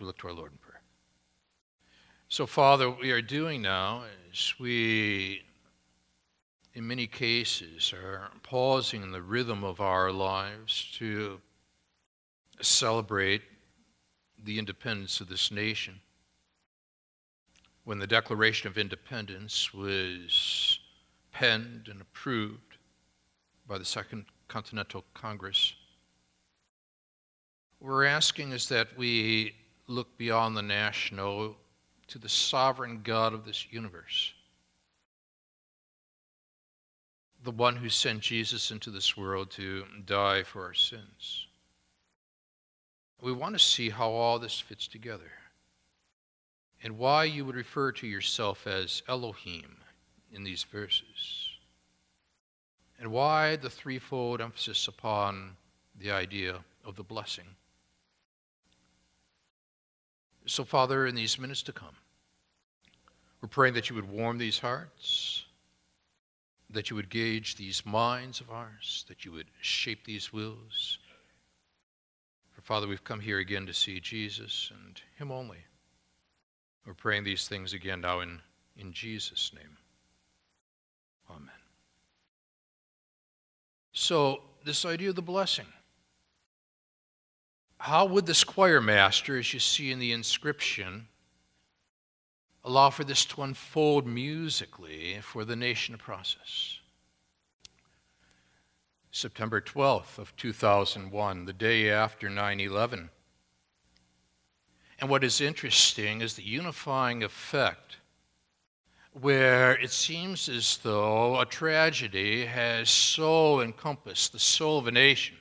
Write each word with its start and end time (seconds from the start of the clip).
we 0.00 0.06
look 0.06 0.18
to 0.18 0.28
our 0.28 0.32
Lord 0.32 0.52
in 0.52 0.58
prayer. 0.58 0.82
So, 2.28 2.46
Father, 2.46 2.88
what 2.88 3.00
we 3.00 3.10
are 3.10 3.20
doing 3.20 3.60
now 3.60 4.04
is 4.32 4.54
we, 4.58 5.42
in 6.72 6.86
many 6.86 7.06
cases, 7.06 7.92
are 7.92 8.30
pausing 8.42 9.02
in 9.02 9.12
the 9.12 9.20
rhythm 9.20 9.62
of 9.64 9.80
our 9.80 10.10
lives 10.10 10.90
to 10.98 11.40
celebrate 12.60 13.42
the 14.42 14.58
independence 14.58 15.20
of 15.20 15.28
this 15.28 15.50
nation. 15.50 16.00
When 17.84 17.98
the 17.98 18.06
Declaration 18.06 18.68
of 18.68 18.78
Independence 18.78 19.74
was 19.74 20.78
penned 21.32 21.88
and 21.90 22.00
approved 22.00 22.78
by 23.66 23.78
the 23.78 23.84
Second 23.84 24.24
Continental 24.48 25.04
Congress, 25.14 25.74
we're 27.80 28.04
asking 28.04 28.52
is 28.52 28.68
that 28.68 28.96
we 28.96 29.54
look 29.86 30.16
beyond 30.16 30.56
the 30.56 30.62
national 30.62 31.56
to 32.08 32.18
the 32.18 32.28
sovereign 32.28 33.00
God 33.02 33.32
of 33.32 33.44
this 33.44 33.66
universe, 33.70 34.32
the 37.42 37.50
one 37.50 37.76
who 37.76 37.88
sent 37.88 38.20
Jesus 38.20 38.70
into 38.70 38.90
this 38.90 39.16
world 39.16 39.50
to 39.52 39.84
die 40.04 40.42
for 40.42 40.64
our 40.64 40.74
sins. 40.74 41.46
We 43.20 43.32
want 43.32 43.54
to 43.54 43.64
see 43.64 43.90
how 43.90 44.10
all 44.10 44.38
this 44.38 44.58
fits 44.58 44.86
together 44.86 45.30
and 46.82 46.98
why 46.98 47.24
you 47.24 47.44
would 47.44 47.54
refer 47.54 47.92
to 47.92 48.06
yourself 48.06 48.66
as 48.66 49.02
Elohim 49.08 49.76
in 50.32 50.42
these 50.42 50.64
verses, 50.64 51.48
and 52.98 53.12
why 53.12 53.56
the 53.56 53.70
threefold 53.70 54.40
emphasis 54.40 54.88
upon 54.88 55.56
the 55.98 56.10
idea 56.10 56.56
of 56.84 56.96
the 56.96 57.02
blessing. 57.02 57.44
So, 60.46 60.64
Father, 60.64 61.06
in 61.06 61.14
these 61.14 61.38
minutes 61.38 61.62
to 61.64 61.72
come, 61.72 61.94
we're 63.40 63.48
praying 63.48 63.74
that 63.74 63.90
you 63.90 63.96
would 63.96 64.10
warm 64.10 64.38
these 64.38 64.58
hearts, 64.58 65.44
that 66.70 66.90
you 66.90 66.96
would 66.96 67.10
gauge 67.10 67.56
these 67.56 67.84
minds 67.86 68.40
of 68.40 68.50
ours, 68.50 69.04
that 69.08 69.24
you 69.24 69.32
would 69.32 69.48
shape 69.60 70.04
these 70.04 70.32
wills. 70.32 70.98
For, 72.52 72.62
Father, 72.62 72.88
we've 72.88 73.04
come 73.04 73.20
here 73.20 73.38
again 73.38 73.66
to 73.66 73.74
see 73.74 74.00
Jesus 74.00 74.70
and 74.74 75.00
Him 75.16 75.30
only. 75.30 75.58
We're 76.86 76.94
praying 76.94 77.24
these 77.24 77.46
things 77.46 77.72
again 77.72 78.00
now 78.00 78.20
in, 78.20 78.40
in 78.76 78.92
Jesus' 78.92 79.52
name. 79.54 79.76
Amen. 81.30 81.50
So, 83.92 84.42
this 84.64 84.84
idea 84.84 85.10
of 85.10 85.16
the 85.16 85.22
blessing 85.22 85.66
how 87.82 88.04
would 88.04 88.26
this 88.26 88.44
choir 88.44 88.80
master, 88.80 89.36
as 89.36 89.52
you 89.52 89.58
see 89.58 89.90
in 89.90 89.98
the 89.98 90.12
inscription, 90.12 91.08
allow 92.64 92.90
for 92.90 93.02
this 93.02 93.24
to 93.24 93.42
unfold 93.42 94.06
musically 94.06 95.18
for 95.20 95.44
the 95.44 95.56
nation 95.56 95.96
to 95.96 95.98
process? 96.00 96.78
September 99.10 99.60
12th 99.60 100.16
of 100.18 100.36
2001, 100.36 101.44
the 101.44 101.52
day 101.52 101.90
after 101.90 102.30
9/11. 102.30 103.10
And 105.00 105.10
what 105.10 105.24
is 105.24 105.40
interesting 105.40 106.20
is 106.20 106.34
the 106.34 106.44
unifying 106.44 107.24
effect 107.24 107.96
where 109.10 109.76
it 109.76 109.90
seems 109.90 110.48
as 110.48 110.76
though 110.76 111.40
a 111.40 111.46
tragedy 111.46 112.46
has 112.46 112.88
so 112.88 113.60
encompassed 113.60 114.30
the 114.30 114.38
soul 114.38 114.78
of 114.78 114.86
a 114.86 114.92
nation 114.92 115.36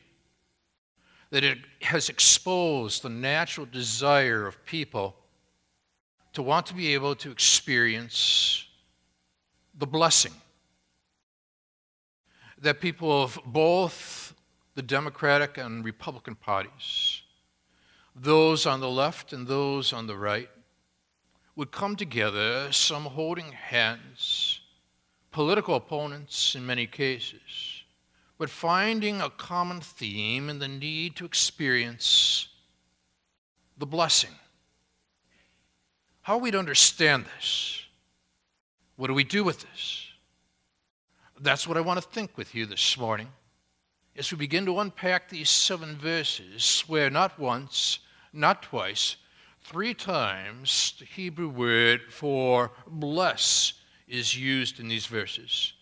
that 1.31 1.43
it 1.43 1.59
has 1.81 2.09
exposed 2.09 3.01
the 3.01 3.09
natural 3.09 3.65
desire 3.65 4.45
of 4.45 4.63
people 4.65 5.15
to 6.33 6.43
want 6.43 6.65
to 6.67 6.73
be 6.73 6.93
able 6.93 7.15
to 7.15 7.31
experience 7.31 8.65
the 9.77 9.87
blessing 9.87 10.33
that 12.61 12.79
people 12.79 13.23
of 13.23 13.39
both 13.45 14.35
the 14.75 14.81
Democratic 14.81 15.57
and 15.57 15.83
Republican 15.83 16.35
parties, 16.35 17.23
those 18.15 18.65
on 18.65 18.79
the 18.79 18.89
left 18.89 19.33
and 19.33 19.47
those 19.47 19.91
on 19.91 20.05
the 20.05 20.15
right, 20.15 20.49
would 21.55 21.71
come 21.71 21.95
together, 21.95 22.71
some 22.71 23.05
holding 23.05 23.51
hands, 23.51 24.59
political 25.31 25.75
opponents 25.75 26.55
in 26.55 26.65
many 26.65 26.85
cases 26.85 27.70
but 28.41 28.49
finding 28.49 29.21
a 29.21 29.29
common 29.29 29.79
theme 29.79 30.49
in 30.49 30.57
the 30.57 30.67
need 30.67 31.15
to 31.15 31.25
experience 31.25 32.47
the 33.77 33.85
blessing. 33.85 34.31
How 36.23 36.37
are 36.37 36.39
we 36.39 36.49
to 36.49 36.57
understand 36.57 37.25
this? 37.37 37.83
What 38.95 39.09
do 39.09 39.13
we 39.13 39.23
do 39.23 39.43
with 39.43 39.61
this? 39.61 40.07
That's 41.39 41.67
what 41.67 41.77
I 41.77 41.81
want 41.81 42.01
to 42.01 42.09
think 42.09 42.35
with 42.35 42.55
you 42.55 42.65
this 42.65 42.97
morning 42.97 43.27
as 44.15 44.31
we 44.31 44.39
begin 44.39 44.65
to 44.65 44.79
unpack 44.79 45.29
these 45.29 45.51
seven 45.51 45.95
verses, 45.95 46.83
where 46.87 47.11
not 47.11 47.37
once, 47.37 47.99
not 48.33 48.63
twice, 48.63 49.17
three 49.61 49.93
times 49.93 50.95
the 50.97 51.05
Hebrew 51.05 51.47
word 51.47 52.11
for 52.11 52.71
bless 52.87 53.73
is 54.07 54.35
used 54.35 54.79
in 54.79 54.87
these 54.87 55.05
verses. 55.05 55.73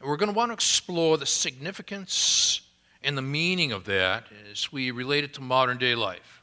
And 0.00 0.08
we're 0.08 0.16
going 0.16 0.30
to 0.30 0.36
want 0.36 0.50
to 0.50 0.54
explore 0.54 1.18
the 1.18 1.26
significance 1.26 2.60
and 3.02 3.16
the 3.16 3.22
meaning 3.22 3.72
of 3.72 3.84
that 3.84 4.26
as 4.50 4.72
we 4.72 4.90
relate 4.90 5.24
it 5.24 5.34
to 5.34 5.40
modern 5.40 5.78
day 5.78 5.94
life. 5.94 6.42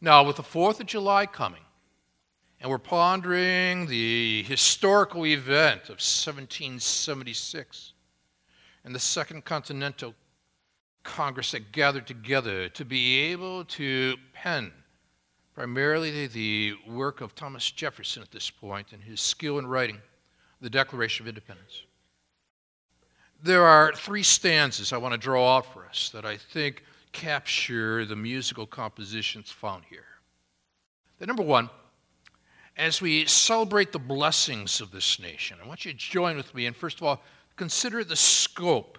Now, 0.00 0.24
with 0.24 0.36
the 0.36 0.42
4th 0.42 0.80
of 0.80 0.86
July 0.86 1.26
coming, 1.26 1.62
and 2.60 2.70
we're 2.70 2.78
pondering 2.78 3.86
the 3.86 4.42
historical 4.44 5.26
event 5.26 5.84
of 5.84 5.98
1776 6.00 7.92
and 8.84 8.94
the 8.94 9.00
Second 9.00 9.44
Continental 9.44 10.14
Congress 11.02 11.52
that 11.52 11.72
gathered 11.72 12.06
together 12.06 12.68
to 12.70 12.84
be 12.84 13.18
able 13.18 13.64
to 13.64 14.16
pen 14.32 14.72
primarily 15.54 16.26
the 16.26 16.74
work 16.86 17.20
of 17.20 17.34
Thomas 17.34 17.70
Jefferson 17.70 18.22
at 18.22 18.30
this 18.30 18.50
point 18.50 18.92
and 18.92 19.02
his 19.02 19.20
skill 19.20 19.58
in 19.58 19.66
writing 19.66 19.98
the 20.60 20.70
Declaration 20.70 21.24
of 21.24 21.28
Independence 21.28 21.85
there 23.42 23.64
are 23.64 23.92
three 23.94 24.22
stanzas 24.22 24.92
I 24.92 24.98
want 24.98 25.12
to 25.12 25.18
draw 25.18 25.56
out 25.56 25.72
for 25.72 25.84
us 25.86 26.10
that 26.10 26.24
I 26.24 26.36
think 26.36 26.82
capture 27.12 28.04
the 28.04 28.16
musical 28.16 28.66
compositions 28.66 29.50
found 29.50 29.84
here. 29.88 30.04
The 31.18 31.26
number 31.26 31.42
one, 31.42 31.70
as 32.76 33.00
we 33.00 33.24
celebrate 33.26 33.92
the 33.92 33.98
blessings 33.98 34.80
of 34.80 34.90
this 34.90 35.18
nation, 35.18 35.56
I 35.62 35.66
want 35.66 35.84
you 35.84 35.92
to 35.92 35.98
join 35.98 36.36
with 36.36 36.54
me 36.54 36.66
and 36.66 36.76
first 36.76 36.98
of 36.98 37.04
all 37.04 37.22
consider 37.56 38.04
the 38.04 38.16
scope 38.16 38.98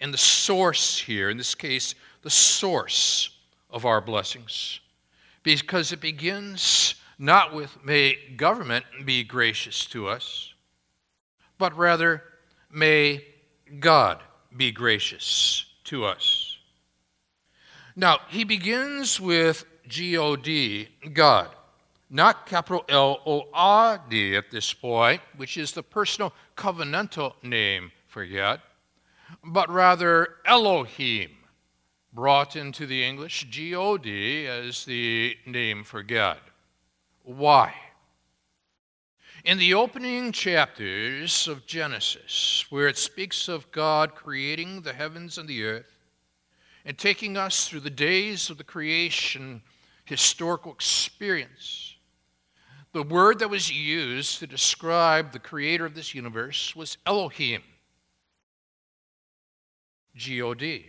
and 0.00 0.12
the 0.12 0.18
source 0.18 0.98
here, 0.98 1.30
in 1.30 1.36
this 1.36 1.54
case, 1.54 1.94
the 2.22 2.30
source 2.30 3.30
of 3.70 3.84
our 3.84 4.00
blessings. 4.00 4.80
Because 5.42 5.92
it 5.92 6.00
begins 6.00 6.94
not 7.18 7.54
with 7.54 7.84
may 7.84 8.16
government 8.36 8.84
be 9.04 9.22
gracious 9.22 9.84
to 9.86 10.08
us, 10.08 10.54
but 11.58 11.76
rather 11.76 12.22
may 12.70 13.24
God 13.80 14.20
be 14.56 14.72
gracious 14.72 15.66
to 15.84 16.04
us. 16.04 16.56
Now, 17.96 18.20
he 18.28 18.44
begins 18.44 19.20
with 19.20 19.64
G 19.86 20.16
O 20.16 20.36
D, 20.36 20.88
God, 21.12 21.48
not 22.10 22.46
capital 22.46 22.84
L 22.88 23.20
O 23.26 23.48
R 23.52 24.00
D 24.08 24.36
at 24.36 24.50
this 24.50 24.72
point, 24.72 25.20
which 25.36 25.56
is 25.56 25.72
the 25.72 25.82
personal 25.82 26.32
covenantal 26.56 27.34
name 27.42 27.92
for 28.08 28.24
God, 28.26 28.60
but 29.44 29.70
rather 29.70 30.36
Elohim, 30.44 31.30
brought 32.12 32.54
into 32.56 32.86
the 32.86 33.04
English 33.04 33.46
G 33.50 33.74
O 33.74 33.96
D 33.96 34.46
as 34.46 34.84
the 34.84 35.36
name 35.46 35.84
for 35.84 36.02
God. 36.02 36.38
Why? 37.24 37.74
In 39.44 39.58
the 39.58 39.74
opening 39.74 40.32
chapters 40.32 41.46
of 41.48 41.66
Genesis, 41.66 42.64
where 42.70 42.88
it 42.88 42.96
speaks 42.96 43.46
of 43.46 43.70
God 43.72 44.14
creating 44.14 44.80
the 44.80 44.94
heavens 44.94 45.36
and 45.36 45.46
the 45.46 45.64
earth 45.64 45.98
and 46.86 46.96
taking 46.96 47.36
us 47.36 47.68
through 47.68 47.80
the 47.80 47.90
days 47.90 48.48
of 48.48 48.56
the 48.56 48.64
creation 48.64 49.60
historical 50.06 50.72
experience, 50.72 51.94
the 52.92 53.02
word 53.02 53.38
that 53.40 53.50
was 53.50 53.70
used 53.70 54.38
to 54.38 54.46
describe 54.46 55.30
the 55.32 55.38
creator 55.38 55.84
of 55.84 55.94
this 55.94 56.14
universe 56.14 56.74
was 56.74 56.96
Elohim, 57.04 57.62
G 60.16 60.40
O 60.40 60.54
D. 60.54 60.86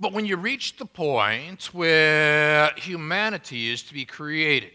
But 0.00 0.14
when 0.14 0.24
you 0.24 0.38
reach 0.38 0.78
the 0.78 0.86
point 0.86 1.74
where 1.74 2.72
humanity 2.78 3.70
is 3.70 3.82
to 3.82 3.92
be 3.92 4.06
created, 4.06 4.72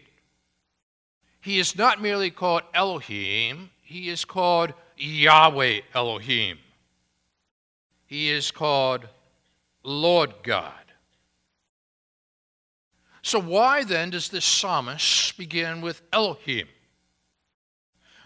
he 1.42 1.58
is 1.58 1.76
not 1.76 2.00
merely 2.00 2.30
called 2.30 2.62
Elohim, 2.72 3.70
he 3.82 4.08
is 4.08 4.24
called 4.24 4.72
Yahweh 4.96 5.80
Elohim. 5.92 6.58
He 8.06 8.30
is 8.30 8.52
called 8.52 9.08
Lord 9.82 10.32
God. 10.44 10.72
So, 13.22 13.40
why 13.40 13.82
then 13.82 14.10
does 14.10 14.28
this 14.28 14.44
psalmist 14.44 15.36
begin 15.36 15.80
with 15.80 16.02
Elohim? 16.12 16.68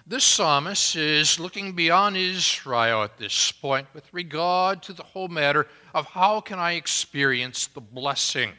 This 0.06 0.24
psalmist 0.24 0.94
is 0.94 1.40
looking 1.40 1.72
beyond 1.72 2.16
Israel 2.18 3.02
at 3.02 3.16
this 3.16 3.50
point 3.50 3.88
with 3.94 4.12
regard 4.12 4.82
to 4.84 4.92
the 4.92 5.02
whole 5.02 5.28
matter 5.28 5.66
of 5.94 6.06
how 6.06 6.40
can 6.42 6.58
I 6.58 6.72
experience 6.72 7.66
the 7.66 7.80
blessing, 7.80 8.52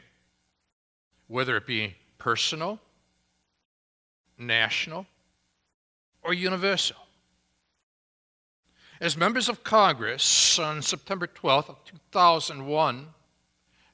whether 1.28 1.56
it 1.58 1.68
be 1.68 1.96
personal, 2.18 2.80
national, 4.38 5.06
or 6.22 6.34
universal. 6.34 6.98
As 9.00 9.16
members 9.16 9.48
of 9.48 9.64
Congress 9.64 10.58
on 10.58 10.82
September 10.82 11.28
12th 11.28 11.70
of 11.70 11.84
2001 11.86 13.08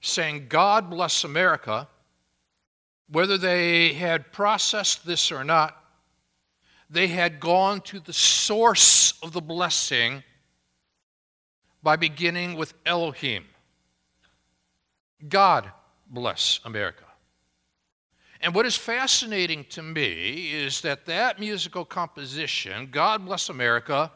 saying, 0.01 0.47
God 0.49 0.89
bless 0.89 1.23
America, 1.23 1.87
whether 3.09 3.37
they 3.37 3.93
had 3.93 4.31
processed 4.31 5.05
this 5.05 5.31
or 5.31 5.43
not, 5.43 5.77
they 6.89 7.07
had 7.07 7.39
gone 7.39 7.81
to 7.81 7.99
the 7.99 8.13
source 8.13 9.13
of 9.21 9.33
the 9.33 9.41
blessing 9.41 10.23
by 11.81 11.95
beginning 11.95 12.55
with 12.55 12.73
Elohim. 12.85 13.45
God 15.27 15.69
bless 16.09 16.59
America. 16.63 17.02
And 18.43 18.53
what 18.53 18.65
is 18.65 18.75
fascinating 18.75 19.65
to 19.69 19.81
me 19.81 20.51
is 20.51 20.81
that 20.81 21.05
that 21.05 21.39
musical 21.39 21.85
composition, 21.85 22.89
God 22.91 23.25
Bless 23.25 23.47
America, 23.47 24.11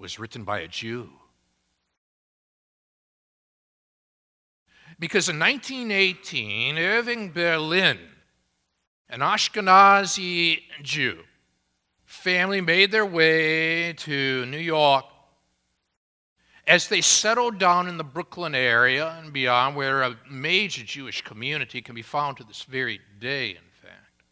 was 0.00 0.18
written 0.18 0.42
by 0.42 0.58
a 0.58 0.68
Jew. 0.68 1.08
Because 4.98 5.28
in 5.28 5.38
1918, 5.38 6.76
Irving 6.76 7.30
Berlin, 7.30 8.00
an 9.08 9.20
Ashkenazi 9.20 10.62
Jew, 10.82 11.20
family 12.04 12.60
made 12.60 12.90
their 12.90 13.06
way 13.06 13.92
to 13.92 14.44
New 14.46 14.58
York. 14.58 15.04
As 16.66 16.88
they 16.88 17.00
settled 17.00 17.58
down 17.58 17.88
in 17.88 17.96
the 17.96 18.04
Brooklyn 18.04 18.54
area 18.54 19.16
and 19.22 19.32
beyond, 19.32 19.76
where 19.76 20.02
a 20.02 20.16
major 20.28 20.82
Jewish 20.82 21.22
community 21.22 21.80
can 21.80 21.94
be 21.94 22.02
found 22.02 22.36
to 22.38 22.44
this 22.44 22.64
very 22.64 23.00
day, 23.20 23.50
in 23.50 23.70
fact, 23.80 24.24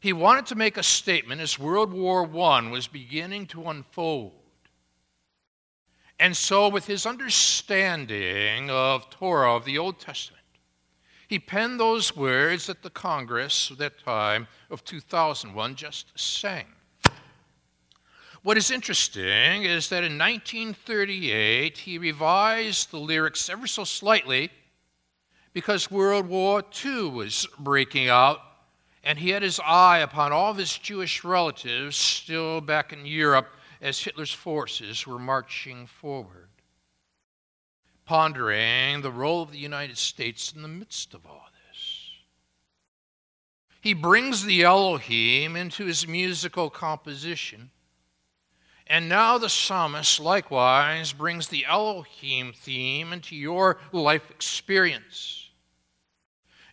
he 0.00 0.12
wanted 0.12 0.46
to 0.46 0.56
make 0.56 0.76
a 0.76 0.82
statement 0.82 1.40
as 1.40 1.58
World 1.58 1.92
War 1.92 2.24
I 2.24 2.68
was 2.68 2.88
beginning 2.88 3.46
to 3.48 3.68
unfold. 3.68 4.32
And 6.18 6.36
so, 6.36 6.68
with 6.68 6.86
his 6.86 7.06
understanding 7.06 8.68
of 8.68 9.08
Torah, 9.10 9.54
of 9.54 9.64
the 9.64 9.78
Old 9.78 10.00
Testament, 10.00 10.40
he 11.28 11.38
penned 11.38 11.78
those 11.78 12.16
words 12.16 12.66
that 12.66 12.82
the 12.82 12.90
Congress 12.90 13.70
at 13.70 13.78
that 13.78 14.04
time 14.04 14.48
of 14.68 14.84
2001 14.84 15.76
just 15.76 16.18
sang. 16.18 16.66
What 18.42 18.56
is 18.56 18.70
interesting 18.70 19.64
is 19.64 19.90
that 19.90 20.02
in 20.02 20.16
1938, 20.16 21.76
he 21.76 21.98
revised 21.98 22.90
the 22.90 22.98
lyrics 22.98 23.50
ever 23.50 23.66
so 23.66 23.84
slightly 23.84 24.50
because 25.52 25.90
World 25.90 26.26
War 26.26 26.62
II 26.82 27.10
was 27.10 27.46
breaking 27.58 28.08
out, 28.08 28.40
and 29.04 29.18
he 29.18 29.28
had 29.30 29.42
his 29.42 29.60
eye 29.62 29.98
upon 29.98 30.32
all 30.32 30.52
of 30.52 30.56
his 30.56 30.78
Jewish 30.78 31.22
relatives 31.22 31.96
still 31.96 32.62
back 32.62 32.94
in 32.94 33.04
Europe 33.04 33.48
as 33.82 34.00
Hitler's 34.00 34.32
forces 34.32 35.06
were 35.06 35.18
marching 35.18 35.86
forward, 35.86 36.48
pondering 38.06 39.02
the 39.02 39.12
role 39.12 39.42
of 39.42 39.52
the 39.52 39.58
United 39.58 39.98
States 39.98 40.50
in 40.54 40.62
the 40.62 40.68
midst 40.68 41.12
of 41.12 41.26
all 41.26 41.46
this. 41.68 42.10
He 43.82 43.92
brings 43.92 44.44
the 44.44 44.62
Elohim 44.62 45.56
into 45.56 45.84
his 45.84 46.08
musical 46.08 46.70
composition. 46.70 47.70
And 48.90 49.08
now 49.08 49.38
the 49.38 49.48
psalmist 49.48 50.18
likewise 50.18 51.12
brings 51.12 51.46
the 51.46 51.64
Elohim 51.64 52.52
theme 52.52 53.12
into 53.12 53.36
your 53.36 53.78
life 53.92 54.28
experience. 54.32 55.48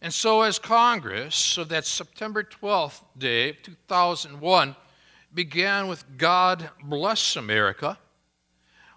And 0.02 0.12
so, 0.12 0.42
as 0.42 0.58
Congress 0.58 1.60
of 1.60 1.70
that 1.70 1.86
September 1.86 2.42
12th 2.42 3.04
day, 3.16 3.52
2001, 3.52 4.76
began 5.32 5.88
with 5.88 6.04
God 6.18 6.72
bless 6.84 7.36
America. 7.36 8.00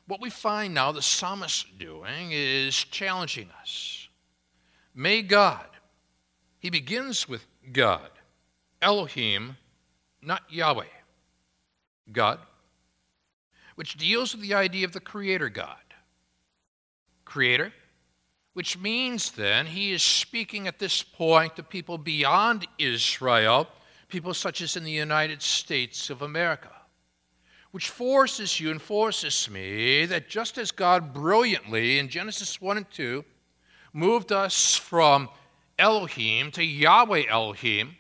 What 0.07 0.23
we 0.23 0.31
find 0.31 0.73
now 0.73 0.91
the 0.91 1.03
psalmist 1.03 1.79
doing 1.79 2.33
is 2.33 2.75
challenging 2.75 3.51
us. 3.61 4.09
May 4.95 5.21
God, 5.21 5.67
he 6.59 6.71
begins 6.71 7.29
with 7.29 7.47
God, 7.71 8.11
Elohim, 8.81 9.59
not 10.23 10.43
Yahweh, 10.49 10.85
God, 12.11 12.39
which 13.81 13.97
deals 13.97 14.35
with 14.35 14.43
the 14.43 14.53
idea 14.53 14.85
of 14.85 14.93
the 14.93 15.01
Creator 15.01 15.49
God. 15.49 15.75
Creator, 17.25 17.73
which 18.53 18.77
means 18.77 19.31
then 19.31 19.65
he 19.65 19.91
is 19.91 20.03
speaking 20.03 20.69
at 20.69 20.79
this 20.79 21.03
point 21.03 21.57
to 21.57 21.63
people 21.63 21.97
beyond 21.97 22.69
Israel 22.79 23.67
people 24.11 24.35
such 24.35 24.61
as 24.61 24.77
in 24.77 24.85
the 24.85 24.91
United 24.91 25.41
States 25.41 26.11
of 26.11 26.21
America, 26.21 26.69
which 27.71 27.89
forces 27.89 28.61
you 28.61 28.71
and 28.71 28.83
forces 28.83 29.49
me 29.49 30.05
that 30.05 30.29
just 30.29 30.59
as 30.59 30.71
God 30.71 31.15
brilliantly 31.15 31.99
in 31.99 32.11
Genesis 32.11 32.61
1 32.61 32.77
and 32.77 32.91
2 32.91 33.25
moved 33.95 34.31
us 34.31 34.77
from 34.77 35.31
Elohim 35.79 36.51
to 36.51 36.63
Yahweh 36.63 37.23
Elohim, 37.31 37.97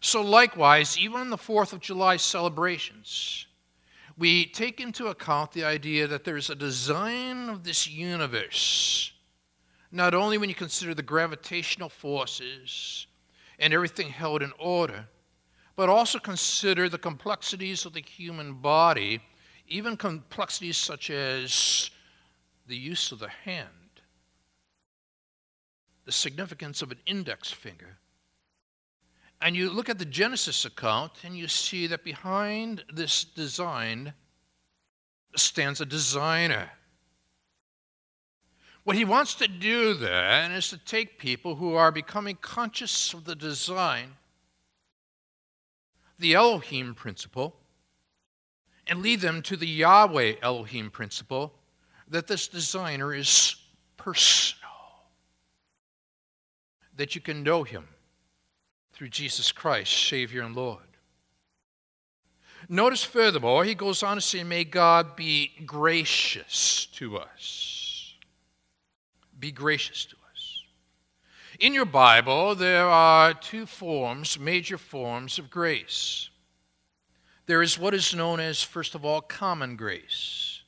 so 0.00 0.22
likewise, 0.22 0.96
even 0.96 1.20
in 1.20 1.28
the 1.28 1.36
4th 1.36 1.74
of 1.74 1.80
July 1.80 2.16
celebrations, 2.16 3.45
we 4.18 4.46
take 4.46 4.80
into 4.80 5.08
account 5.08 5.52
the 5.52 5.64
idea 5.64 6.06
that 6.06 6.24
there's 6.24 6.48
a 6.48 6.54
design 6.54 7.48
of 7.48 7.64
this 7.64 7.86
universe, 7.86 9.12
not 9.92 10.14
only 10.14 10.38
when 10.38 10.48
you 10.48 10.54
consider 10.54 10.94
the 10.94 11.02
gravitational 11.02 11.88
forces 11.88 13.06
and 13.58 13.72
everything 13.72 14.08
held 14.08 14.42
in 14.42 14.52
order, 14.58 15.06
but 15.76 15.90
also 15.90 16.18
consider 16.18 16.88
the 16.88 16.98
complexities 16.98 17.84
of 17.84 17.92
the 17.92 18.00
human 18.02 18.54
body, 18.54 19.20
even 19.68 19.96
complexities 19.96 20.78
such 20.78 21.10
as 21.10 21.90
the 22.66 22.76
use 22.76 23.12
of 23.12 23.18
the 23.18 23.28
hand, 23.28 23.68
the 26.06 26.12
significance 26.12 26.80
of 26.80 26.90
an 26.90 26.98
index 27.04 27.50
finger. 27.50 27.98
And 29.40 29.54
you 29.54 29.70
look 29.70 29.88
at 29.88 29.98
the 29.98 30.04
Genesis 30.04 30.64
account 30.64 31.12
and 31.22 31.36
you 31.36 31.48
see 31.48 31.86
that 31.88 32.04
behind 32.04 32.84
this 32.92 33.24
design 33.24 34.14
stands 35.36 35.80
a 35.80 35.86
designer. 35.86 36.70
What 38.84 38.96
he 38.96 39.04
wants 39.04 39.34
to 39.36 39.48
do 39.48 39.94
then 39.94 40.52
is 40.52 40.68
to 40.70 40.78
take 40.78 41.18
people 41.18 41.56
who 41.56 41.74
are 41.74 41.92
becoming 41.92 42.38
conscious 42.40 43.12
of 43.12 43.24
the 43.24 43.34
design 43.34 44.14
the 46.18 46.34
Elohim 46.34 46.94
principle 46.94 47.56
and 48.86 49.02
lead 49.02 49.20
them 49.20 49.42
to 49.42 49.56
the 49.56 49.66
Yahweh 49.66 50.34
Elohim 50.40 50.90
principle 50.90 51.52
that 52.08 52.26
this 52.26 52.48
designer 52.48 53.12
is 53.12 53.56
personal, 53.98 54.70
that 56.96 57.14
you 57.14 57.20
can 57.20 57.42
know 57.42 57.64
him 57.64 57.86
through 58.96 59.08
Jesus 59.10 59.52
Christ, 59.52 60.08
Savior 60.08 60.42
and 60.42 60.56
Lord. 60.56 60.80
Notice 62.68 63.04
furthermore, 63.04 63.64
he 63.64 63.74
goes 63.74 64.02
on 64.02 64.16
to 64.16 64.20
say, 64.20 64.42
May 64.42 64.64
God 64.64 65.14
be 65.14 65.52
gracious 65.66 66.86
to 66.94 67.18
us. 67.18 68.14
Be 69.38 69.52
gracious 69.52 70.06
to 70.06 70.16
us. 70.32 70.62
In 71.60 71.74
your 71.74 71.84
Bible, 71.84 72.54
there 72.54 72.86
are 72.86 73.34
two 73.34 73.66
forms, 73.66 74.38
major 74.38 74.78
forms 74.78 75.38
of 75.38 75.50
grace. 75.50 76.30
There 77.44 77.62
is 77.62 77.78
what 77.78 77.94
is 77.94 78.14
known 78.14 78.40
as, 78.40 78.62
first 78.62 78.94
of 78.94 79.04
all, 79.04 79.20
common 79.20 79.76
grace, 79.76 80.62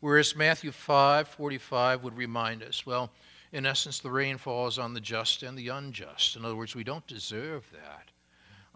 whereas 0.00 0.36
Matthew 0.36 0.70
5 0.70 1.28
45 1.28 2.04
would 2.04 2.16
remind 2.16 2.62
us, 2.62 2.86
well, 2.86 3.10
in 3.54 3.66
essence, 3.66 4.00
the 4.00 4.10
rain 4.10 4.36
falls 4.36 4.80
on 4.80 4.94
the 4.94 5.00
just 5.00 5.44
and 5.44 5.56
the 5.56 5.68
unjust. 5.68 6.34
In 6.34 6.44
other 6.44 6.56
words, 6.56 6.74
we 6.74 6.82
don't 6.82 7.06
deserve 7.06 7.64
that. 7.72 8.10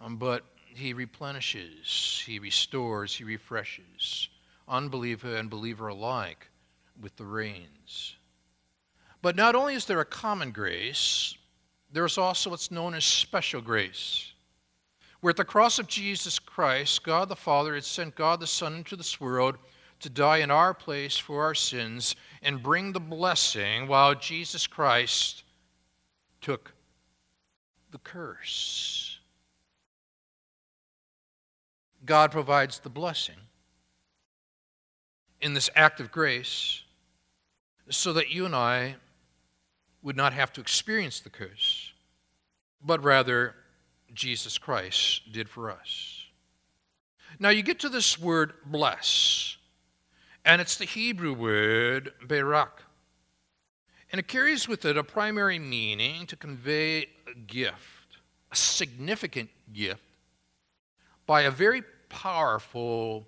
Um, 0.01 0.17
but 0.17 0.45
he 0.69 0.93
replenishes, 0.93 2.23
he 2.25 2.39
restores, 2.39 3.13
he 3.13 3.25
refreshes, 3.25 4.29
unbeliever 4.69 5.35
and 5.35 5.51
believer 5.51 5.89
alike, 5.89 6.49
with 7.01 7.17
the 7.17 7.25
rains. 7.25 8.15
But 9.21 9.35
not 9.35 9.57
only 9.57 9.75
is 9.75 9.85
there 9.85 10.01
a 10.01 10.05
common 10.05 10.53
grace, 10.53 11.37
there 11.93 12.05
is 12.05 12.17
also 12.17 12.51
what's 12.51 12.71
known 12.71 12.95
as 12.95 13.05
special 13.05 13.61
grace, 13.61 14.33
where 15.21 15.33
at 15.33 15.37
the 15.37 15.45
cross 15.45 15.81
of 15.81 15.89
Jesus 15.89 16.39
Christ, 16.39 17.03
God 17.03 17.29
the 17.29 17.35
Father 17.35 17.75
had 17.75 17.85
sent 17.85 18.15
God 18.15 18.39
the 18.39 18.47
Son 18.47 18.77
into 18.77 18.95
this 18.95 19.21
world 19.21 19.59
to 20.01 20.11
die 20.11 20.39
in 20.39 20.51
our 20.51 20.73
place 20.75 21.17
for 21.19 21.43
our 21.43 21.55
sins 21.55 22.15
and 22.43 22.63
bring 22.63 22.93
the 22.93 23.01
blessing 23.01 23.89
while 23.89 24.15
Jesus 24.15 24.67
Christ 24.67 25.43
took 26.41 26.73
the 27.91 27.99
curse. 27.99 29.19
God 32.05 32.31
provides 32.31 32.79
the 32.79 32.89
blessing 32.89 33.37
in 35.41 35.55
this 35.55 35.71
act 35.75 36.01
of 36.01 36.11
grace 36.11 36.83
so 37.91 38.13
that 38.13 38.31
you 38.31 38.45
and 38.45 38.55
I 38.55 38.97
would 40.03 40.17
not 40.17 40.33
have 40.33 40.53
to 40.55 40.61
experience 40.61 41.21
the 41.21 41.31
curse, 41.31 41.93
but 42.83 43.03
rather 43.03 43.55
Jesus 44.15 44.59
Christ 44.59 45.33
did 45.33 45.49
for 45.49 45.71
us. 45.71 46.25
Now 47.39 47.51
you 47.51 47.63
get 47.63 47.81
to 47.81 47.89
this 47.89 48.19
word 48.19 48.55
bless, 48.65 49.58
and 50.49 50.63
it's 50.63 50.77
the 50.77 50.87
Hebrew 50.87 51.35
word 51.35 52.11
berak. 52.27 52.83
And 54.11 54.19
it 54.19 54.29
carries 54.29 54.67
with 54.67 54.87
it 54.87 54.97
a 54.97 55.05
primary 55.05 55.59
meaning 55.59 56.27
to 56.27 56.37
convey 56.37 57.03
a 57.31 57.35
gift, 57.47 58.17
a 58.51 58.57
significant 58.57 59.51
gift, 59.75 60.01
by 61.27 61.43
a 61.43 61.51
very 61.51 61.83
powerful 62.09 63.27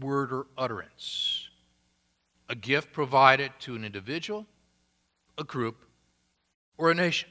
word 0.00 0.32
or 0.32 0.46
utterance. 0.56 1.48
A 2.48 2.54
gift 2.54 2.92
provided 2.92 3.50
to 3.60 3.74
an 3.74 3.84
individual, 3.84 4.46
a 5.36 5.42
group, 5.42 5.84
or 6.78 6.92
a 6.92 6.94
nation. 6.94 7.28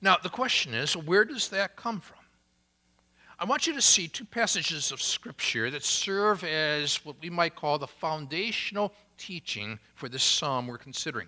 Now, 0.00 0.16
the 0.22 0.30
question 0.30 0.72
is 0.72 0.96
where 0.96 1.26
does 1.26 1.50
that 1.50 1.76
come 1.76 2.00
from? 2.00 2.21
I 3.42 3.44
want 3.44 3.66
you 3.66 3.72
to 3.72 3.82
see 3.82 4.06
two 4.06 4.24
passages 4.24 4.92
of 4.92 5.02
Scripture 5.02 5.68
that 5.68 5.82
serve 5.82 6.44
as 6.44 7.04
what 7.04 7.16
we 7.20 7.28
might 7.28 7.56
call 7.56 7.76
the 7.76 7.88
foundational 7.88 8.92
teaching 9.18 9.80
for 9.96 10.08
this 10.08 10.22
psalm 10.22 10.68
we're 10.68 10.78
considering. 10.78 11.26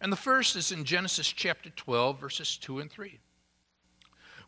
And 0.00 0.10
the 0.10 0.16
first 0.16 0.56
is 0.56 0.72
in 0.72 0.82
Genesis 0.82 1.28
chapter 1.28 1.68
12, 1.68 2.18
verses 2.18 2.56
2 2.56 2.78
and 2.78 2.90
3, 2.90 3.18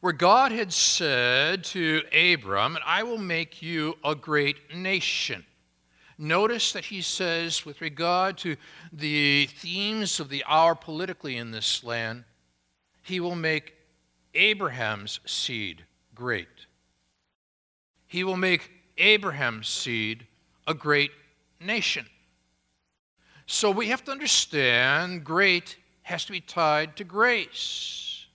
where 0.00 0.14
God 0.14 0.50
had 0.50 0.72
said 0.72 1.62
to 1.64 2.00
Abram, 2.10 2.78
I 2.86 3.02
will 3.02 3.18
make 3.18 3.60
you 3.60 3.98
a 4.02 4.14
great 4.14 4.75
nation. 4.75 5.44
Notice 6.16 6.72
that 6.72 6.86
he 6.86 7.02
says, 7.02 7.66
with 7.66 7.82
regard 7.82 8.38
to 8.38 8.56
the 8.94 9.46
themes 9.58 10.20
of 10.20 10.30
the 10.30 10.42
hour 10.48 10.75
politically 10.75 11.36
in 11.36 11.50
this 11.50 11.84
land, 11.84 12.25
he 13.02 13.20
will 13.20 13.36
make 13.36 13.75
Abraham's 14.32 15.20
seed 15.26 15.84
great. 16.16 16.66
He 18.08 18.25
will 18.25 18.37
make 18.37 18.73
Abraham's 18.99 19.68
seed 19.68 20.26
a 20.66 20.75
great 20.75 21.12
nation. 21.61 22.06
So 23.46 23.70
we 23.70 23.88
have 23.88 24.04
to 24.06 24.11
understand 24.11 25.23
great 25.23 25.76
has 26.02 26.25
to 26.25 26.32
be 26.32 26.40
tied 26.40 26.96
to 26.96 27.04
grace. 27.04 28.26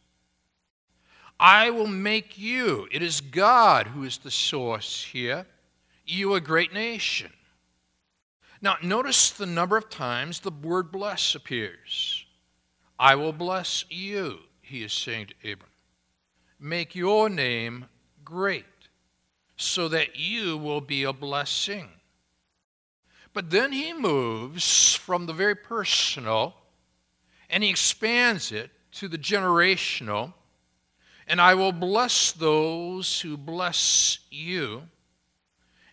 I 1.40 1.72
will 1.72 1.88
make 1.88 2.38
you, 2.38 2.88
it 2.92 3.02
is 3.02 3.20
God 3.20 3.88
who 3.88 4.04
is 4.04 4.20
the 4.20 4.30
source 4.30 5.04
here, 5.04 5.48
you 6.06 6.36
a 6.36 6.42
great 6.42 6.72
nation. 6.74 7.34
Now, 8.62 8.78
notice 8.84 9.32
the 9.32 9.48
number 9.48 9.76
of 9.76 9.90
times 9.90 10.42
the 10.42 10.52
word 10.52 10.92
bless 10.92 11.34
appears. 11.34 12.26
I 13.00 13.16
will 13.16 13.34
bless 13.34 13.86
you, 13.90 14.40
he 14.62 14.84
is 14.84 14.94
saying 14.94 15.28
to 15.28 15.52
Abram. 15.52 15.71
Make 16.64 16.94
your 16.94 17.28
name 17.28 17.86
great, 18.24 18.66
so 19.58 19.88
that 19.88 20.20
you 20.20 20.58
will 20.58 20.80
be 20.80 21.04
a 21.04 21.12
blessing. 21.12 21.90
But 23.34 23.50
then 23.50 23.72
he 23.72 23.94
moves 23.94 24.94
from 24.94 25.26
the 25.26 25.34
very 25.34 25.56
personal 25.56 26.54
and 27.50 27.64
he 27.64 27.70
expands 27.70 28.52
it 28.52 28.70
to 28.94 29.08
the 29.08 29.18
generational. 29.18 30.34
And 31.28 31.42
I 31.42 31.56
will 31.56 31.72
bless 31.72 32.32
those 32.32 33.22
who 33.22 33.38
bless 33.38 34.20
you. 34.30 34.84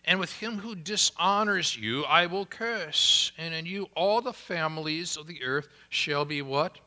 And 0.05 0.19
with 0.19 0.33
him 0.33 0.59
who 0.59 0.75
dishonors 0.75 1.77
you, 1.77 2.03
I 2.05 2.25
will 2.25 2.45
curse. 2.45 3.31
And 3.37 3.53
in 3.53 3.65
you, 3.65 3.89
all 3.95 4.21
the 4.21 4.33
families 4.33 5.17
of 5.17 5.27
the 5.27 5.43
earth 5.43 5.67
shall 5.89 6.25
be 6.25 6.41
what? 6.41 6.79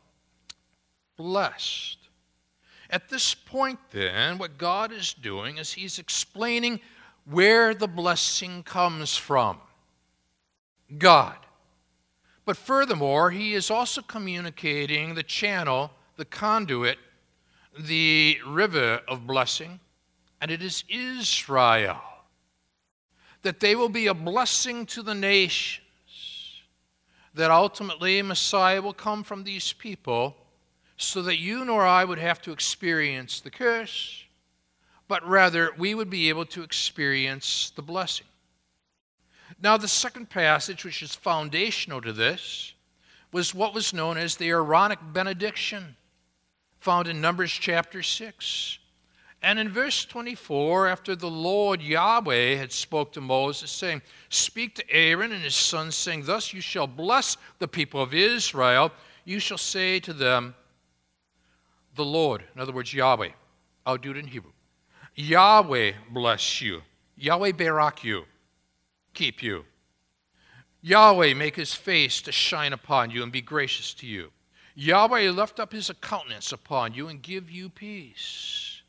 Blessed. 1.17 1.97
At 2.93 3.09
this 3.09 3.33
point, 3.33 3.79
then, 3.89 4.37
what 4.37 4.59
God 4.59 4.91
is 4.91 5.15
doing 5.15 5.57
is 5.57 5.73
he's 5.73 5.97
explaining 5.97 6.79
where 7.25 7.73
the 7.73 7.87
blessing 7.87 8.61
comes 8.61 9.17
from. 9.17 9.57
God. 10.99 11.37
But 12.45 12.55
furthermore, 12.55 13.31
he 13.31 13.55
is 13.55 13.71
also 13.71 14.03
communicating 14.03 15.15
the 15.15 15.23
channel, 15.23 15.89
the 16.17 16.25
conduit, 16.25 16.99
the 17.79 18.37
river 18.45 19.01
of 19.07 19.25
blessing, 19.25 19.79
and 20.39 20.51
it 20.51 20.61
is 20.61 20.83
Israel. 20.87 21.99
That 23.41 23.59
they 23.59 23.75
will 23.75 23.89
be 23.89 24.05
a 24.05 24.13
blessing 24.13 24.85
to 24.87 25.01
the 25.01 25.15
nations. 25.15 25.81
That 27.33 27.49
ultimately 27.49 28.21
Messiah 28.21 28.83
will 28.83 28.93
come 28.93 29.23
from 29.23 29.43
these 29.43 29.73
people 29.73 30.37
so 31.03 31.21
that 31.23 31.39
you 31.39 31.65
nor 31.65 31.85
I 31.85 32.05
would 32.05 32.19
have 32.19 32.41
to 32.43 32.51
experience 32.51 33.39
the 33.39 33.49
curse, 33.49 34.23
but 35.07 35.27
rather 35.27 35.71
we 35.77 35.93
would 35.93 36.09
be 36.09 36.29
able 36.29 36.45
to 36.45 36.63
experience 36.63 37.71
the 37.75 37.81
blessing. 37.81 38.27
Now, 39.61 39.77
the 39.77 39.87
second 39.87 40.29
passage, 40.29 40.83
which 40.83 41.01
is 41.01 41.15
foundational 41.15 42.01
to 42.01 42.13
this, 42.13 42.73
was 43.31 43.53
what 43.53 43.73
was 43.73 43.93
known 43.93 44.17
as 44.17 44.35
the 44.35 44.49
Aaronic 44.49 44.99
benediction, 45.11 45.95
found 46.79 47.07
in 47.07 47.21
Numbers 47.21 47.51
chapter 47.51 48.01
6. 48.01 48.79
And 49.41 49.59
in 49.59 49.69
verse 49.69 50.05
24, 50.05 50.87
after 50.87 51.15
the 51.15 51.29
Lord 51.29 51.81
Yahweh 51.81 52.55
had 52.55 52.71
spoke 52.71 53.11
to 53.13 53.21
Moses, 53.21 53.71
saying, 53.71 54.01
Speak 54.29 54.75
to 54.75 54.89
Aaron 54.89 55.33
and 55.33 55.43
his 55.43 55.55
sons, 55.55 55.95
saying, 55.95 56.23
Thus 56.23 56.53
you 56.53 56.61
shall 56.61 56.87
bless 56.87 57.35
the 57.59 57.67
people 57.67 58.01
of 58.01 58.13
Israel. 58.13 58.91
You 59.25 59.39
shall 59.39 59.57
say 59.57 59.99
to 59.99 60.13
them, 60.13 60.55
The 61.95 62.05
Lord, 62.05 62.43
in 62.53 62.61
other 62.61 62.71
words, 62.71 62.93
Yahweh, 62.93 63.29
I'll 63.85 63.97
do 63.97 64.11
it 64.11 64.17
in 64.17 64.27
Hebrew. 64.27 64.51
Yahweh 65.15 65.93
bless 66.11 66.61
you. 66.61 66.81
Yahweh 67.15 67.51
berak 67.51 68.03
you 68.03 68.25
keep 69.13 69.43
you. 69.43 69.65
Yahweh 70.81 71.33
make 71.33 71.55
his 71.55 71.73
face 71.73 72.21
to 72.21 72.31
shine 72.31 72.73
upon 72.73 73.09
you 73.09 73.23
and 73.23 73.31
be 73.31 73.41
gracious 73.41 73.93
to 73.95 74.07
you. 74.07 74.31
Yahweh 74.75 75.29
lift 75.29 75.59
up 75.59 75.71
his 75.71 75.91
countenance 76.01 76.51
upon 76.51 76.93
you 76.93 77.07
and 77.07 77.21
give 77.21 77.49
you 77.49 77.69
peace. 77.69 78.81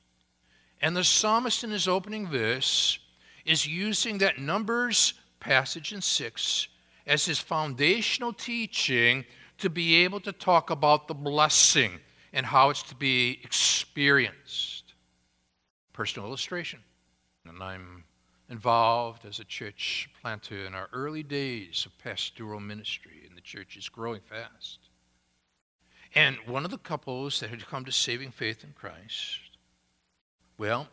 And 0.81 0.97
the 0.97 1.05
psalmist 1.05 1.63
in 1.63 1.71
his 1.71 1.87
opening 1.87 2.27
verse 2.27 2.99
is 3.45 3.67
using 3.67 4.19
that 4.19 4.39
Numbers 4.39 5.15
passage 5.41 5.93
in 5.93 6.01
6 6.01 6.69
as 7.07 7.27
his 7.27 7.39
foundational 7.39 8.33
teaching 8.33 9.25
to 9.59 9.69
be 9.69 9.97
able 9.97 10.21
to 10.21 10.33
talk 10.33 10.71
about 10.71 11.07
the 11.07 11.15
blessing 11.15 12.01
and 12.35 12.45
how 12.45 12.69
it's 12.69 12.83
to 12.83 12.95
be 12.97 13.39
experienced. 13.45 14.93
Personal 15.93 16.29
illustration. 16.29 16.81
And 17.47 17.63
I'm 17.63 18.05
involved 18.51 19.25
as 19.25 19.39
a 19.39 19.45
church 19.45 20.11
planter 20.21 20.67
in 20.67 20.75
our 20.75 20.89
early 20.93 21.23
days 21.23 21.87
of 21.87 21.97
pastoral 21.99 22.61
ministry, 22.61 23.23
and 23.27 23.37
the 23.37 23.41
church 23.41 23.77
is 23.77 23.89
growing 23.89 24.21
fast. 24.21 24.81
And 26.15 26.37
one 26.45 26.65
of 26.65 26.71
the 26.71 26.79
couples 26.79 27.41
that 27.41 27.51
had 27.51 27.67
come 27.67 27.85
to 27.85 27.93
saving 27.93 28.33
faith 28.33 28.65
in 28.65 28.73
Christ, 28.73 29.39
well, 30.59 30.89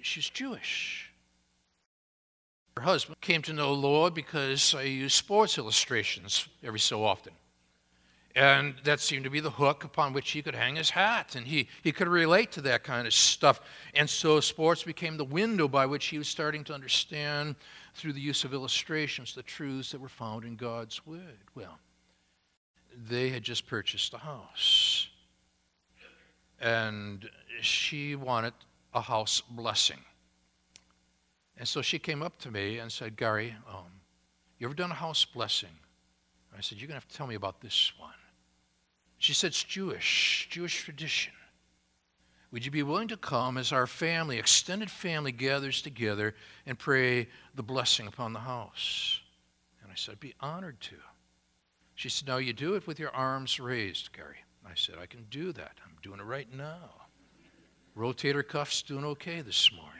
she's 0.00 0.28
Jewish. 0.28 1.10
Her 2.76 2.82
husband 2.82 3.20
came 3.20 3.42
to 3.42 3.52
know 3.52 3.74
the 3.74 3.80
Lord 3.80 4.14
because 4.14 4.74
I 4.74 4.82
use 4.82 5.14
sports 5.14 5.58
illustrations 5.58 6.48
every 6.62 6.80
so 6.80 7.04
often. 7.04 7.34
And 8.36 8.74
that 8.82 8.98
seemed 8.98 9.24
to 9.24 9.30
be 9.30 9.38
the 9.38 9.50
hook 9.50 9.84
upon 9.84 10.12
which 10.12 10.32
he 10.32 10.42
could 10.42 10.56
hang 10.56 10.74
his 10.74 10.90
hat. 10.90 11.36
And 11.36 11.46
he, 11.46 11.68
he 11.82 11.92
could 11.92 12.08
relate 12.08 12.50
to 12.52 12.60
that 12.62 12.82
kind 12.82 13.06
of 13.06 13.14
stuff. 13.14 13.60
And 13.94 14.10
so 14.10 14.40
sports 14.40 14.82
became 14.82 15.16
the 15.16 15.24
window 15.24 15.68
by 15.68 15.86
which 15.86 16.06
he 16.06 16.18
was 16.18 16.26
starting 16.26 16.64
to 16.64 16.74
understand, 16.74 17.54
through 17.94 18.12
the 18.12 18.20
use 18.20 18.42
of 18.42 18.52
illustrations, 18.52 19.34
the 19.34 19.42
truths 19.42 19.92
that 19.92 20.00
were 20.00 20.08
found 20.08 20.44
in 20.44 20.56
God's 20.56 21.06
Word. 21.06 21.38
Well, 21.54 21.78
they 23.08 23.30
had 23.30 23.42
just 23.42 23.66
purchased 23.66 24.12
a 24.14 24.18
house. 24.18 25.08
And 26.60 27.28
she 27.60 28.16
wanted 28.16 28.52
a 28.94 29.00
house 29.00 29.40
blessing. 29.48 30.00
And 31.56 31.68
so 31.68 31.82
she 31.82 32.00
came 32.00 32.20
up 32.20 32.36
to 32.40 32.50
me 32.50 32.78
and 32.78 32.90
said, 32.90 33.16
Gary, 33.16 33.54
um, 33.68 33.84
you 34.58 34.66
ever 34.66 34.74
done 34.74 34.90
a 34.90 34.94
house 34.94 35.24
blessing? 35.24 35.68
I 36.56 36.60
said, 36.60 36.78
You're 36.78 36.88
going 36.88 37.00
to 37.00 37.04
have 37.04 37.08
to 37.08 37.16
tell 37.16 37.26
me 37.26 37.34
about 37.34 37.60
this 37.60 37.92
one. 37.98 38.10
She 39.24 39.32
said, 39.32 39.52
It's 39.52 39.64
Jewish, 39.64 40.48
Jewish 40.50 40.82
tradition. 40.82 41.32
Would 42.50 42.66
you 42.66 42.70
be 42.70 42.82
willing 42.82 43.08
to 43.08 43.16
come 43.16 43.56
as 43.56 43.72
our 43.72 43.86
family, 43.86 44.38
extended 44.38 44.90
family, 44.90 45.32
gathers 45.32 45.80
together 45.80 46.34
and 46.66 46.78
pray 46.78 47.28
the 47.54 47.62
blessing 47.62 48.06
upon 48.06 48.34
the 48.34 48.40
house? 48.40 49.22
And 49.82 49.90
I 49.90 49.94
said, 49.94 50.12
I'd 50.12 50.20
be 50.20 50.34
honored 50.40 50.78
to. 50.82 50.96
She 51.94 52.10
said, 52.10 52.28
No, 52.28 52.36
you 52.36 52.52
do 52.52 52.74
it 52.74 52.86
with 52.86 52.98
your 52.98 53.12
arms 53.12 53.58
raised, 53.58 54.12
Gary. 54.12 54.44
I 54.62 54.74
said, 54.74 54.96
I 55.00 55.06
can 55.06 55.24
do 55.30 55.52
that. 55.52 55.78
I'm 55.86 55.96
doing 56.02 56.20
it 56.20 56.24
right 56.24 56.54
now. 56.54 56.90
Rotator 57.96 58.46
cuff's 58.46 58.82
doing 58.82 59.06
okay 59.06 59.40
this 59.40 59.72
morning. 59.72 59.90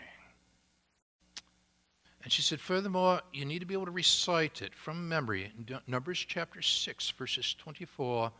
And 2.25 2.31
she 2.31 2.43
said, 2.43 2.61
furthermore, 2.61 3.23
you 3.33 3.47
need 3.47 3.61
to 3.61 3.67
be 3.67 3.75
able 3.75 3.87
to 3.87 3.91
recite 3.91 4.61
it 4.61 4.75
from 4.75 5.09
memory. 5.09 5.51
Numbers 5.87 6.19
chapter 6.19 6.61
6, 6.61 7.11
verses 7.13 7.55
24, 7.59 8.31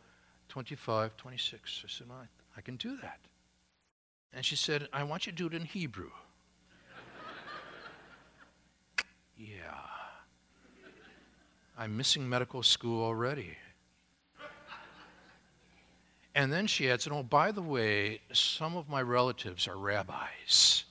25, 0.49 1.17
26. 1.17 1.83
I 1.83 1.89
said, 1.89 2.07
I, 2.11 2.25
I 2.57 2.61
can 2.61 2.75
do 2.75 2.97
that. 3.01 3.19
And 4.33 4.45
she 4.45 4.55
said, 4.55 4.87
I 4.91 5.03
want 5.03 5.25
you 5.25 5.31
to 5.31 5.37
do 5.37 5.47
it 5.47 5.53
in 5.53 5.65
Hebrew. 5.65 6.11
yeah. 9.37 9.55
I'm 11.77 11.95
missing 11.95 12.27
medical 12.27 12.63
school 12.63 13.03
already. 13.03 13.57
And 16.35 16.51
then 16.51 16.67
she 16.67 16.91
adds, 16.91 17.07
and 17.07 17.15
oh, 17.15 17.23
by 17.23 17.53
the 17.53 17.61
way, 17.61 18.19
some 18.33 18.75
of 18.75 18.89
my 18.89 19.01
relatives 19.01 19.69
are 19.69 19.77
rabbis. 19.77 20.83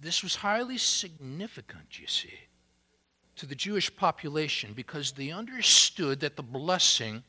This 0.00 0.22
was 0.22 0.36
highly 0.36 0.78
significant, 0.78 1.98
you 1.98 2.06
see, 2.06 2.32
to 3.40 3.46
the 3.46 3.54
Jewish 3.54 3.94
population 3.96 4.74
because 4.74 5.12
they 5.12 5.30
understood 5.30 6.20
that 6.20 6.36
the 6.36 6.42
blessing 6.42 7.22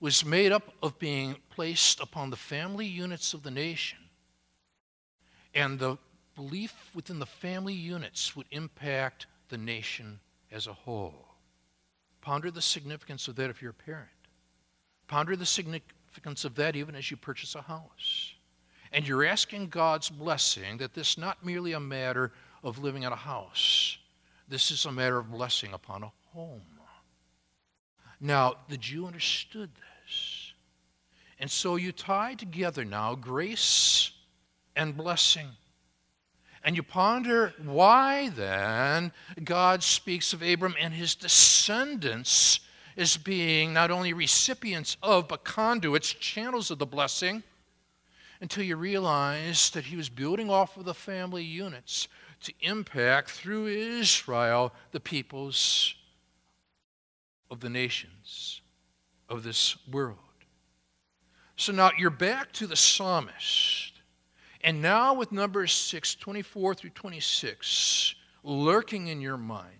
was 0.00 0.22
made 0.22 0.52
up 0.52 0.74
of 0.82 0.98
being 0.98 1.36
placed 1.48 1.98
upon 1.98 2.28
the 2.28 2.36
family 2.36 2.84
units 2.84 3.32
of 3.32 3.42
the 3.42 3.50
nation. 3.50 3.98
And 5.54 5.78
the 5.78 5.96
belief 6.36 6.90
within 6.94 7.18
the 7.18 7.24
family 7.26 7.72
units 7.72 8.36
would 8.36 8.44
impact 8.50 9.28
the 9.48 9.56
nation 9.56 10.20
as 10.50 10.66
a 10.66 10.74
whole. 10.74 11.24
Ponder 12.20 12.50
the 12.50 12.60
significance 12.60 13.28
of 13.28 13.36
that 13.36 13.48
if 13.48 13.62
you're 13.62 13.70
a 13.70 13.74
parent. 13.74 14.10
Ponder 15.06 15.36
the 15.36 15.46
significance 15.46 16.44
of 16.44 16.54
that 16.56 16.76
even 16.76 16.94
as 16.94 17.10
you 17.10 17.16
purchase 17.16 17.54
a 17.54 17.62
house. 17.62 18.34
And 18.92 19.08
you're 19.08 19.24
asking 19.24 19.68
God's 19.68 20.10
blessing 20.10 20.76
that 20.78 20.92
this 20.92 21.16
not 21.16 21.42
merely 21.42 21.72
a 21.72 21.80
matter 21.80 22.30
of 22.62 22.78
living 22.78 23.04
in 23.04 23.12
a 23.12 23.16
house, 23.16 23.96
this 24.52 24.70
is 24.70 24.84
a 24.84 24.92
matter 24.92 25.16
of 25.16 25.30
blessing 25.30 25.72
upon 25.72 26.02
a 26.02 26.12
home. 26.34 26.60
Now, 28.20 28.56
the 28.68 28.76
Jew 28.76 29.06
understood 29.06 29.70
this. 29.74 30.52
And 31.40 31.50
so 31.50 31.76
you 31.76 31.90
tie 31.90 32.34
together 32.34 32.84
now 32.84 33.14
grace 33.14 34.12
and 34.76 34.94
blessing. 34.94 35.48
And 36.62 36.76
you 36.76 36.82
ponder 36.82 37.54
why 37.64 38.28
then 38.28 39.12
God 39.42 39.82
speaks 39.82 40.34
of 40.34 40.42
Abram 40.42 40.74
and 40.78 40.92
his 40.92 41.14
descendants 41.14 42.60
as 42.96 43.16
being 43.16 43.72
not 43.72 43.90
only 43.90 44.12
recipients 44.12 44.98
of, 45.02 45.28
but 45.28 45.44
conduits, 45.44 46.12
channels 46.12 46.70
of 46.70 46.78
the 46.78 46.86
blessing, 46.86 47.42
until 48.42 48.64
you 48.64 48.76
realize 48.76 49.70
that 49.70 49.86
he 49.86 49.96
was 49.96 50.10
building 50.10 50.50
off 50.50 50.76
of 50.76 50.84
the 50.84 50.94
family 50.94 51.42
units 51.42 52.06
to 52.42 52.52
impact 52.60 53.30
through 53.30 53.66
Israel 53.66 54.72
the 54.90 55.00
peoples 55.00 55.94
of 57.50 57.60
the 57.60 57.70
nations 57.70 58.60
of 59.28 59.42
this 59.42 59.76
world. 59.88 60.18
So 61.56 61.72
now 61.72 61.90
you're 61.96 62.10
back 62.10 62.52
to 62.54 62.66
the 62.66 62.76
psalmist 62.76 63.92
and 64.64 64.80
now, 64.80 65.14
with 65.14 65.32
Numbers 65.32 65.72
6, 65.72 66.14
24 66.14 66.74
through 66.74 66.90
26, 66.90 68.14
lurking 68.44 69.08
in 69.08 69.20
your 69.20 69.36
mind, 69.36 69.78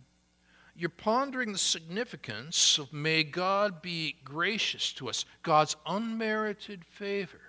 you're 0.75 0.90
pondering 0.90 1.52
the 1.52 1.59
significance 1.59 2.78
of 2.78 2.92
may 2.92 3.23
God 3.23 3.81
be 3.81 4.16
gracious 4.25 4.92
to 4.95 5.09
us, 5.09 5.25
God's 5.45 5.76
unmerited 5.87 6.84
favor, 6.84 7.41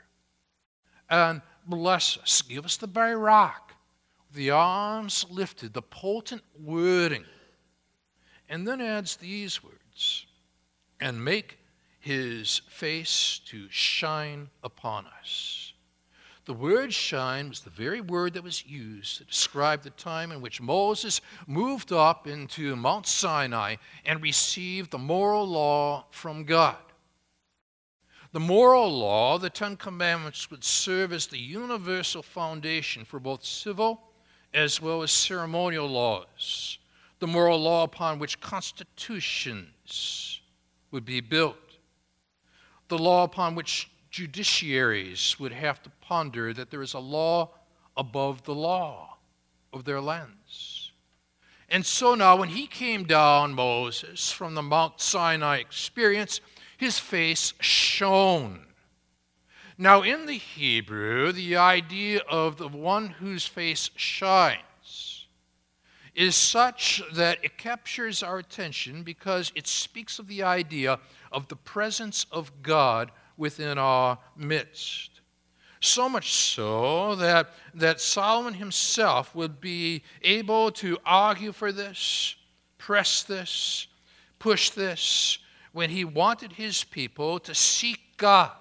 and 1.10 1.42
bless 1.66 2.18
us. 2.18 2.44
Give 2.44 2.66
us 2.66 2.78
the 2.78 2.88
barak, 2.88 3.63
the 4.34 4.52
arms 4.52 5.26
lifted, 5.30 5.74
the 5.74 5.82
potent 5.82 6.44
wording. 6.60 7.26
And 8.50 8.68
then 8.68 8.82
adds 8.82 9.16
these 9.16 9.64
words 9.64 10.26
and 11.00 11.24
make 11.24 11.60
his 12.00 12.62
face 12.68 13.40
to 13.46 13.68
shine 13.70 14.50
upon 14.64 15.06
us. 15.20 15.74
The 16.46 16.54
word 16.54 16.94
shine 16.94 17.48
was 17.48 17.62
the 17.62 17.70
very 17.70 18.02
word 18.02 18.34
that 18.34 18.44
was 18.44 18.66
used 18.66 19.18
to 19.18 19.24
describe 19.24 19.82
the 19.82 19.92
time 19.92 20.32
in 20.32 20.42
which 20.42 20.60
Moses 20.60 21.22
moved 21.48 21.94
up 21.94 22.28
into 22.28 22.76
Mount 22.76 23.08
Sinai 23.08 23.78
and 24.04 24.22
received 24.22 24.92
the 24.92 24.98
moral 24.98 25.48
law 25.48 26.06
from 26.12 26.44
God. 26.44 26.76
The 28.34 28.42
moral 28.42 28.92
law, 28.92 29.38
the 29.38 29.50
Ten 29.50 29.78
Commandments, 29.78 30.52
would 30.52 30.66
serve 30.66 31.14
as 31.14 31.28
the 31.28 31.40
universal 31.40 32.22
foundation 32.22 33.06
for 33.06 33.20
both 33.20 33.46
civil 33.46 34.02
as 34.54 34.82
well 34.82 35.02
as 35.02 35.12
ceremonial 35.12 35.88
laws, 35.88 36.78
the 37.20 37.28
moral 37.28 37.60
law 37.60 37.84
upon 37.84 38.20
which 38.20 38.40
constitutions 38.40 40.42
would 40.92 41.06
be 41.06 41.22
built, 41.22 41.58
the 42.88 42.98
law 42.98 43.24
upon 43.24 43.56
which 43.56 43.90
judiciaries 44.12 45.40
would 45.40 45.52
have 45.52 45.82
to 45.82 45.90
ponder 46.02 46.54
that 46.54 46.70
there 46.70 46.84
is 46.84 46.94
a 46.94 47.00
law 47.00 47.50
above 47.98 48.44
the 48.44 48.54
law 48.54 49.18
of 49.72 49.86
their 49.86 50.00
lands. 50.00 50.92
And 51.70 51.84
so 51.84 52.14
now, 52.14 52.36
when 52.36 52.50
he 52.50 52.68
came 52.68 53.06
down, 53.06 53.54
Moses, 53.54 54.32
from 54.32 54.54
the 54.54 54.62
Mount 54.62 55.02
Sinai 55.02 55.58
experience, 55.58 56.42
his 56.78 57.00
face 57.00 57.56
shone. 57.60 58.68
Now, 59.78 60.04
in 60.04 60.26
the 60.26 60.38
Hebrew, 60.38 61.32
the 61.32 61.56
idea 61.56 62.22
of 62.30 62.58
the 62.58 62.68
one 62.68 63.08
whose 63.08 63.46
face 63.46 63.90
shines 63.96 65.26
is 66.16 66.36
such 66.36 67.02
that 67.14 67.40
it 67.44 67.58
captures 67.58 68.22
our 68.22 68.38
attention 68.38 69.02
because 69.04 69.52
it 69.56 69.66
speaks 69.66 70.20
of 70.20 70.28
the 70.28 70.44
idea 70.44 71.00
of 71.32 71.48
the 71.48 71.56
presence 71.56 72.28
of 72.32 72.52
God 72.62 73.12
within 73.36 73.80
our 73.80 74.20
midst. 74.38 75.22
So 75.80 76.08
much 76.08 76.34
so 76.34 77.16
that, 77.16 77.50
that 77.74 78.00
Solomon 78.00 78.54
himself 78.54 79.34
would 79.36 79.60
be 79.60 80.04
able 80.22 80.72
to 80.74 80.98
argue 81.06 81.52
for 81.52 81.72
this, 81.72 82.36
press 82.78 83.24
this, 83.24 83.88
push 84.40 84.70
this, 84.70 85.40
when 85.74 85.90
he 85.90 86.06
wanted 86.06 86.54
his 86.54 86.84
people 86.84 87.40
to 87.40 87.56
seek 87.56 88.00
God, 88.18 88.52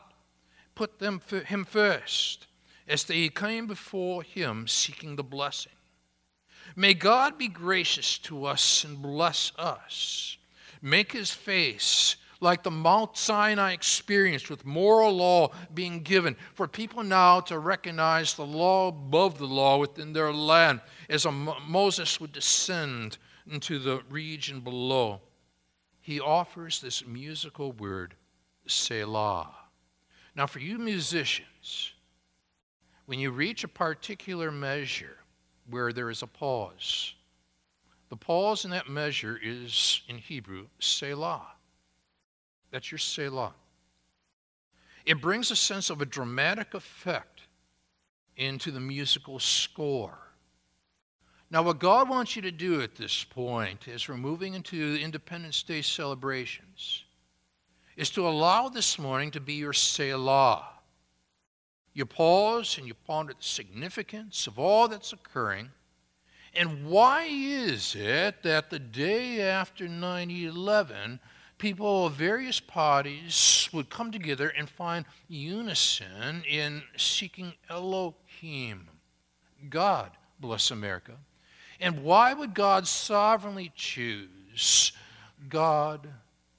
put 0.75 0.99
them 0.99 1.21
him 1.47 1.65
first, 1.65 2.47
as 2.89 3.05
they 3.05 3.29
came 3.29 3.67
before 3.67 4.23
him 4.23 4.67
seeking 4.67 5.17
the 5.17 5.25
blessing. 5.25 5.73
May 6.77 6.95
God 6.95 7.39
be 7.39 7.49
gracious 7.49 8.19
to 8.19 8.47
us 8.47 8.85
and 8.85 9.03
bless 9.03 9.53
us. 9.59 10.37
Make 10.81 11.13
his 11.13 11.31
face 11.31 12.17
like 12.41 12.65
the 12.65 12.71
Mount 12.71 13.17
Sinai 13.17 13.73
experience 13.73 14.51
with 14.51 14.67
moral 14.67 15.13
law 15.13 15.53
being 15.73 16.01
given, 16.01 16.37
for 16.55 16.67
people 16.67 17.05
now 17.05 17.41
to 17.41 17.59
recognize 17.59 18.35
the 18.35 18.45
law 18.45 18.89
above 18.89 19.39
the 19.39 19.47
law 19.47 19.79
within 19.79 20.13
their 20.13 20.33
land 20.33 20.81
as 21.09 21.25
Moses 21.69 22.21
would 22.21 22.33
descend 22.33 23.19
into 23.49 23.79
the 23.79 24.03
region 24.11 24.61
below. 24.61 25.21
He 26.01 26.19
offers 26.21 26.81
this 26.81 27.07
musical 27.07 27.71
word, 27.71 28.17
Selah. 28.67 29.55
Now, 30.35 30.47
for 30.47 30.61
you 30.61 30.79
musicians, 30.79 31.93
when 33.07 33.19
you 33.19 33.31
reach 33.31 33.65
a 33.65 33.69
particular 33.69 34.51
measure 34.51 35.19
where 35.69 35.93
there 35.93 36.11
is 36.11 36.23
a 36.23 36.27
pause, 36.27 37.15
the 38.09 38.17
pause 38.17 38.65
in 38.65 38.71
that 38.71 38.89
measure 38.89 39.39
is 39.43 40.03
in 40.09 40.19
Hebrew, 40.19 40.67
Selah. 40.79 41.47
That's 42.71 42.91
your 42.91 42.99
Selah. 42.99 43.55
It 45.05 45.21
brings 45.21 45.51
a 45.51 45.57
sense 45.57 45.91
of 45.91 46.01
a 46.01 46.07
dramatic 46.07 46.75
effect 46.75 47.43
into 48.37 48.71
the 48.71 48.81
musical 48.81 49.39
score. 49.39 50.19
Now, 51.51 51.63
what 51.63 51.79
God 51.79 52.09
wants 52.09 52.35
you 52.35 52.43
to 52.43 52.51
do 52.51 52.81
at 52.81 52.95
this 52.95 53.25
point, 53.25 53.87
as 53.87 54.09
we're 54.09 54.17
moving 54.17 54.55
into 54.55 54.97
Independence 54.97 55.63
Day 55.63 55.83
celebrations, 55.83 57.05
is 57.97 58.11
to 58.11 58.27
allow 58.27 58.69
this 58.69 58.99
morning 58.99 59.31
to 59.33 59.41
be 59.41 59.55
your 59.55 59.73
Selah. 59.73 60.69
You 61.95 62.07
pause 62.07 62.79
and 62.79 62.87
you 62.87 62.95
ponder 62.95 63.35
the 63.35 63.43
significance 63.43 64.47
of 64.47 64.59
all 64.59 64.89
that's 64.89 65.13
occurring. 65.13 65.71
And 66.55 66.87
why 66.87 67.25
is 67.25 67.95
it 67.95 68.43
that 68.43 68.71
the 68.71 68.79
day 68.79 69.41
after 69.43 69.89
9 69.89 70.31
11, 70.31 71.21
people 71.59 72.07
of 72.07 72.15
various 72.15 72.61
parties 72.61 73.69
would 73.73 73.89
come 73.89 74.11
together 74.11 74.49
and 74.49 74.69
find 74.69 75.05
unison 75.29 76.43
in 76.49 76.83
seeking 76.97 77.55
Elohim, 77.71 78.89
God, 79.71 80.11
bless 80.41 80.71
America. 80.71 81.13
And 81.81 82.05
why 82.05 82.33
would 82.35 82.55
God 82.55 82.87
sovereignly 82.87 83.73
choose 83.75 84.93
God 85.49 86.09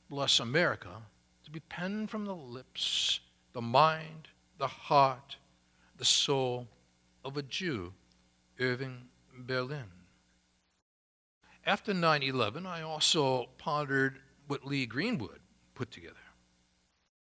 bless 0.09 0.39
America 0.39 0.89
be 1.53 1.59
penned 1.59 2.09
from 2.09 2.25
the 2.25 2.35
lips, 2.35 3.19
the 3.53 3.61
mind, 3.61 4.27
the 4.57 4.67
heart, 4.67 5.37
the 5.97 6.05
soul 6.05 6.67
of 7.23 7.37
a 7.37 7.43
Jew, 7.43 7.93
Irving 8.59 9.03
Berlin. 9.37 9.85
After 11.65 11.93
9 11.93 12.23
11, 12.23 12.65
I 12.65 12.81
also 12.81 13.49
pondered 13.59 14.19
what 14.47 14.65
Lee 14.65 14.87
Greenwood 14.87 15.39
put 15.75 15.91
together. 15.91 16.15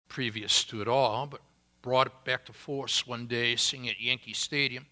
Previous 0.08 0.64
to 0.64 0.82
it 0.82 0.88
all, 0.88 1.28
but 1.28 1.42
brought 1.82 2.08
it 2.08 2.14
back 2.24 2.46
to 2.46 2.54
force 2.54 3.06
one 3.06 3.28
day 3.28 3.58
singing 3.58 3.90
at 3.90 4.00
Yankee 4.00 4.34
Stadium. 4.34 4.86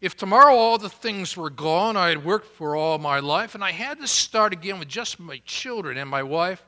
If 0.00 0.16
tomorrow 0.16 0.54
all 0.54 0.78
the 0.78 0.88
things 0.88 1.36
were 1.36 1.50
gone 1.50 1.96
I 1.96 2.08
had 2.08 2.24
worked 2.24 2.54
for 2.56 2.76
all 2.76 2.98
my 2.98 3.18
life, 3.18 3.54
and 3.54 3.62
I 3.62 3.72
had 3.72 4.00
to 4.00 4.06
start 4.06 4.54
again 4.54 4.78
with 4.78 4.88
just 4.88 5.20
my 5.20 5.42
children 5.44 5.98
and 5.98 6.08
my 6.08 6.22
wife, 6.22 6.64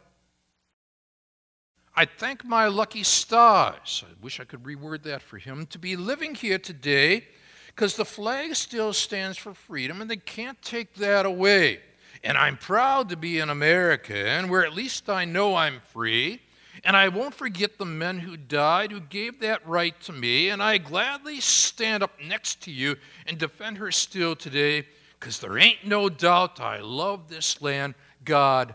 I'd 2.00 2.16
thank 2.16 2.46
my 2.46 2.66
lucky 2.66 3.02
stars. 3.02 4.02
I 4.08 4.14
wish 4.22 4.40
I 4.40 4.44
could 4.44 4.62
reword 4.62 5.02
that 5.02 5.20
for 5.20 5.36
him 5.36 5.66
to 5.66 5.78
be 5.78 5.96
living 5.96 6.34
here 6.34 6.58
today 6.58 7.26
because 7.66 7.94
the 7.94 8.06
flag 8.06 8.54
still 8.54 8.94
stands 8.94 9.36
for 9.36 9.52
freedom 9.52 10.00
and 10.00 10.10
they 10.10 10.16
can't 10.16 10.62
take 10.62 10.94
that 10.94 11.26
away. 11.26 11.80
And 12.24 12.38
I'm 12.38 12.56
proud 12.56 13.10
to 13.10 13.18
be 13.18 13.38
an 13.38 13.50
American 13.50 14.48
where 14.48 14.64
at 14.64 14.72
least 14.72 15.10
I 15.10 15.26
know 15.26 15.56
I'm 15.56 15.82
free 15.92 16.40
and 16.84 16.96
I 16.96 17.08
won't 17.08 17.34
forget 17.34 17.76
the 17.76 17.84
men 17.84 18.20
who 18.20 18.38
died 18.38 18.92
who 18.92 19.00
gave 19.00 19.38
that 19.40 19.68
right 19.68 20.00
to 20.04 20.12
me, 20.14 20.48
and 20.48 20.62
I 20.62 20.78
gladly 20.78 21.38
stand 21.40 22.02
up 22.02 22.12
next 22.26 22.62
to 22.62 22.70
you 22.70 22.96
and 23.26 23.36
defend 23.36 23.76
her 23.76 23.92
still 23.92 24.34
today, 24.34 24.86
because 25.18 25.38
there 25.38 25.58
ain't 25.58 25.84
no 25.84 26.08
doubt 26.08 26.60
I 26.60 26.80
love 26.80 27.28
this 27.28 27.60
land. 27.60 27.94
God 28.24 28.74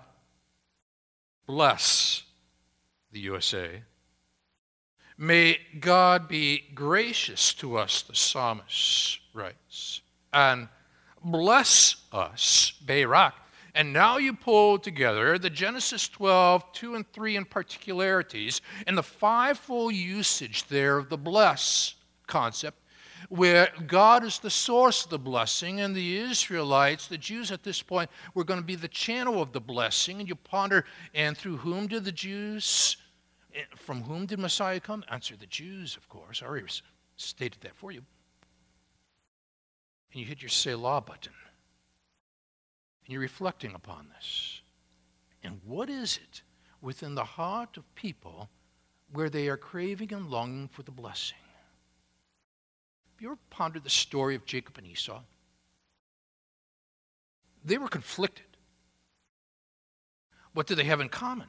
bless 1.47 2.24
the 3.15 3.21
USA. 3.21 3.81
May 5.17 5.57
God 5.79 6.27
be 6.27 6.65
gracious 6.75 7.53
to 7.55 7.77
us, 7.77 8.01
the 8.01 8.13
psalmist 8.13 9.19
writes, 9.33 10.01
and 10.33 10.67
bless 11.23 11.95
us, 12.11 12.73
Barak, 12.85 13.33
and 13.73 13.93
now 13.93 14.17
you 14.17 14.33
pull 14.33 14.77
together 14.77 15.37
the 15.37 15.49
Genesis 15.49 16.09
12, 16.09 16.73
2 16.73 16.95
and 16.95 17.11
3 17.13 17.37
in 17.37 17.45
particularities, 17.45 18.59
and 18.85 18.97
the 18.97 19.03
fivefold 19.03 19.93
usage 19.93 20.67
there 20.67 20.97
of 20.97 21.07
the 21.07 21.17
bless 21.17 21.95
concept, 22.27 22.77
where 23.29 23.69
God 23.87 24.25
is 24.25 24.39
the 24.39 24.49
source 24.49 25.05
of 25.05 25.09
the 25.09 25.17
blessing, 25.17 25.79
and 25.79 25.95
the 25.95 26.17
Israelites, 26.17 27.07
the 27.07 27.17
Jews 27.17 27.49
at 27.51 27.63
this 27.63 27.81
point, 27.81 28.09
were 28.33 28.43
going 28.43 28.59
to 28.59 28.65
be 28.65 28.75
the 28.75 28.87
channel 28.89 29.41
of 29.41 29.53
the 29.53 29.61
blessing. 29.61 30.19
And 30.19 30.27
you 30.27 30.35
ponder, 30.35 30.85
and 31.13 31.37
through 31.37 31.57
whom 31.57 31.87
did 31.87 32.03
the 32.03 32.11
Jews, 32.11 32.97
from 33.75 34.03
whom 34.03 34.25
did 34.25 34.39
Messiah 34.39 34.79
come? 34.79 35.03
Answer 35.09 35.35
the 35.35 35.45
Jews, 35.45 35.95
of 35.97 36.09
course. 36.09 36.41
I 36.41 36.47
already 36.47 36.67
stated 37.17 37.61
that 37.61 37.75
for 37.75 37.91
you. 37.91 38.01
And 40.11 40.21
you 40.21 40.25
hit 40.25 40.41
your 40.41 40.49
Selah 40.49 41.01
button. 41.01 41.33
And 43.05 43.13
you're 43.13 43.21
reflecting 43.21 43.73
upon 43.73 44.07
this. 44.15 44.61
And 45.43 45.61
what 45.63 45.89
is 45.89 46.17
it 46.17 46.41
within 46.81 47.15
the 47.15 47.23
heart 47.23 47.77
of 47.77 47.95
people 47.95 48.49
where 49.11 49.29
they 49.29 49.47
are 49.47 49.57
craving 49.57 50.11
and 50.13 50.29
longing 50.29 50.67
for 50.67 50.83
the 50.83 50.91
blessing? 50.91 51.37
Have 53.13 53.21
you 53.21 53.27
ever 53.29 53.39
pondered 53.49 53.83
the 53.83 53.89
story 53.89 54.35
of 54.35 54.45
Jacob 54.45 54.77
and 54.77 54.87
Esau? 54.87 55.21
They 57.63 57.77
were 57.77 57.87
conflicted. 57.87 58.45
What 60.53 60.67
did 60.67 60.77
they 60.77 60.83
have 60.85 61.01
in 61.01 61.09
common? 61.09 61.47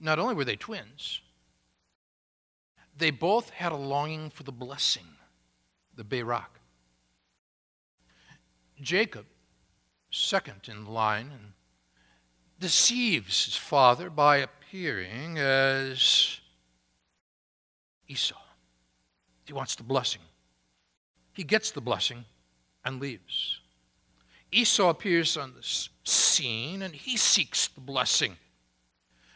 Not 0.00 0.18
only 0.18 0.34
were 0.34 0.44
they 0.44 0.56
twins, 0.56 1.20
they 2.96 3.10
both 3.10 3.50
had 3.50 3.72
a 3.72 3.76
longing 3.76 4.30
for 4.30 4.42
the 4.42 4.52
blessing, 4.52 5.06
the 5.94 6.04
Barak. 6.04 6.60
Jacob 8.80 9.26
second 10.10 10.68
in 10.68 10.86
line 10.86 11.30
deceives 12.58 13.44
his 13.44 13.56
father 13.56 14.10
by 14.10 14.38
appearing 14.38 15.38
as 15.38 16.40
Esau. 18.08 18.40
He 19.44 19.52
wants 19.52 19.76
the 19.76 19.82
blessing. 19.82 20.22
He 21.32 21.44
gets 21.44 21.70
the 21.70 21.80
blessing 21.80 22.24
and 22.84 23.00
leaves. 23.00 23.60
Esau 24.50 24.88
appears 24.88 25.36
on 25.36 25.54
the 25.54 25.88
scene 26.04 26.82
and 26.82 26.94
he 26.94 27.16
seeks 27.16 27.68
the 27.68 27.80
blessing. 27.80 28.36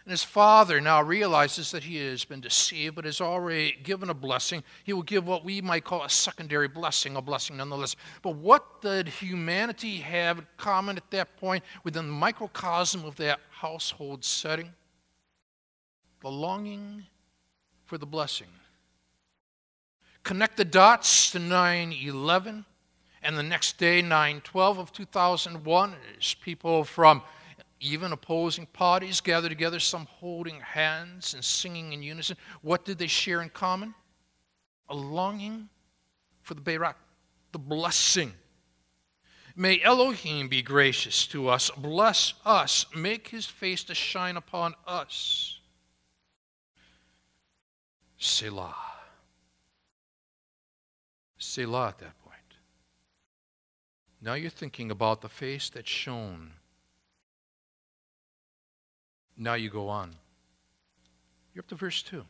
And 0.05 0.11
his 0.11 0.25
father 0.25 0.81
now 0.81 1.01
realizes 1.01 1.71
that 1.71 1.85
he 1.85 1.97
has 2.07 2.25
been 2.25 2.41
deceived, 2.41 2.97
but 2.97 3.05
has 3.05 3.21
already 3.21 3.77
given 3.85 4.11
a 4.11 4.15
blessing. 4.15 4.65
He 4.83 4.93
will 4.93 5.03
give 5.03 5.27
what 5.27 5.45
we 5.45 5.61
might 5.61 5.85
call 5.85 6.03
a 6.03 6.11
secondary 6.11 6.67
blessing, 6.67 7.17
a 7.17 7.23
blessing 7.23 7.59
nonetheless. 7.59 7.95
But 8.21 8.35
what 8.35 8.83
did 8.83 9.07
humanity 9.07 9.99
have 9.99 10.39
in 10.39 10.47
common 10.57 10.97
at 10.97 11.09
that 11.13 11.37
point 11.37 11.63
within 11.85 12.07
the 12.07 12.13
microcosm 12.13 13.05
of 13.05 13.15
that 13.17 13.39
household 13.51 14.25
setting? 14.25 14.71
The 16.21 16.31
longing 16.31 17.07
for 17.85 17.97
the 17.97 18.07
blessing. 18.07 18.49
Connect 20.25 20.57
the 20.57 20.65
dots 20.65 21.31
to 21.33 21.39
9 21.39 21.93
11, 21.93 22.65
and 23.23 23.39
the 23.39 23.43
next 23.43 23.79
day, 23.79 24.03
9 24.03 24.41
12 24.41 24.79
of 24.79 24.93
2001, 24.93 25.95
as 26.19 26.35
people 26.35 26.83
from 26.85 27.23
even 27.83 28.13
opposing 28.13 28.65
parties 28.67 29.21
gather 29.21 29.49
together, 29.49 29.81
some 29.81 30.07
holding 30.07 30.61
hands 30.61 31.35
and 31.35 31.45
singing 31.45 31.93
in 31.93 32.03
unison. 32.03 32.37
What 32.63 32.85
did 32.85 32.97
they 32.97 33.09
share 33.09 33.43
in 33.43 33.51
common? 33.51 33.93
A 34.89 34.95
longing 34.95 35.69
for 36.43 36.55
the 36.55 36.61
Barak, 36.61 36.97
the 37.51 37.59
blessing. 37.59 38.33
May 39.57 39.83
Elohim 39.83 40.49
be 40.49 40.63
gracious 40.63 41.27
to 41.29 41.49
us, 41.49 41.71
bless 41.77 42.35
us, 42.45 42.87
make 42.95 43.29
his 43.29 43.47
face 43.47 43.83
to 43.85 43.95
shine 43.95 44.37
upon 44.37 44.75
us. 44.87 45.59
Selah. 48.17 48.77
Selah 51.37 51.89
at 51.89 51.99
that 51.99 52.23
point. 52.23 52.39
Now 54.21 54.35
you're 54.35 54.51
thinking 54.51 54.93
about 54.93 55.21
the 55.21 55.29
face 55.29 55.69
that 55.71 55.89
shone 55.89 56.53
now 59.43 59.55
you 59.55 59.71
go 59.71 59.89
on. 59.89 60.15
You're 61.55 61.63
up 61.63 61.69
to 61.69 61.75
verse 61.75 62.03
2. 62.03 62.25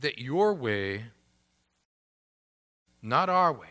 That 0.00 0.18
your 0.18 0.54
way, 0.54 1.04
not 3.02 3.28
our 3.28 3.52
way, 3.52 3.68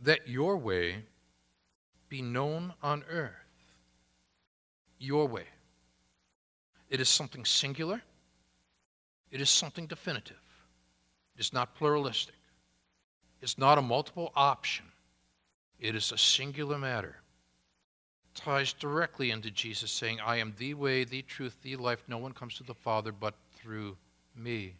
that 0.00 0.28
your 0.28 0.56
way 0.56 1.04
be 2.08 2.22
known 2.22 2.72
on 2.82 3.04
earth. 3.10 3.32
Your 4.98 5.26
way. 5.26 5.44
It 6.88 7.00
is 7.00 7.08
something 7.08 7.44
singular, 7.44 8.00
it 9.30 9.40
is 9.40 9.50
something 9.50 9.86
definitive, 9.86 10.36
it 11.36 11.40
is 11.40 11.52
not 11.52 11.74
pluralistic, 11.74 12.36
it's 13.42 13.58
not 13.58 13.78
a 13.78 13.82
multiple 13.82 14.32
option, 14.36 14.86
it 15.80 15.96
is 15.96 16.12
a 16.12 16.18
singular 16.18 16.78
matter 16.78 17.16
ties 18.36 18.72
directly 18.72 19.30
into 19.30 19.50
Jesus 19.50 19.90
saying, 19.90 20.20
I 20.24 20.36
am 20.36 20.54
the 20.58 20.74
way, 20.74 21.04
the 21.04 21.22
truth, 21.22 21.56
the 21.62 21.76
life. 21.76 22.04
No 22.06 22.18
one 22.18 22.32
comes 22.32 22.56
to 22.56 22.62
the 22.62 22.74
Father 22.74 23.10
but 23.10 23.34
through 23.56 23.96
me. 24.36 24.74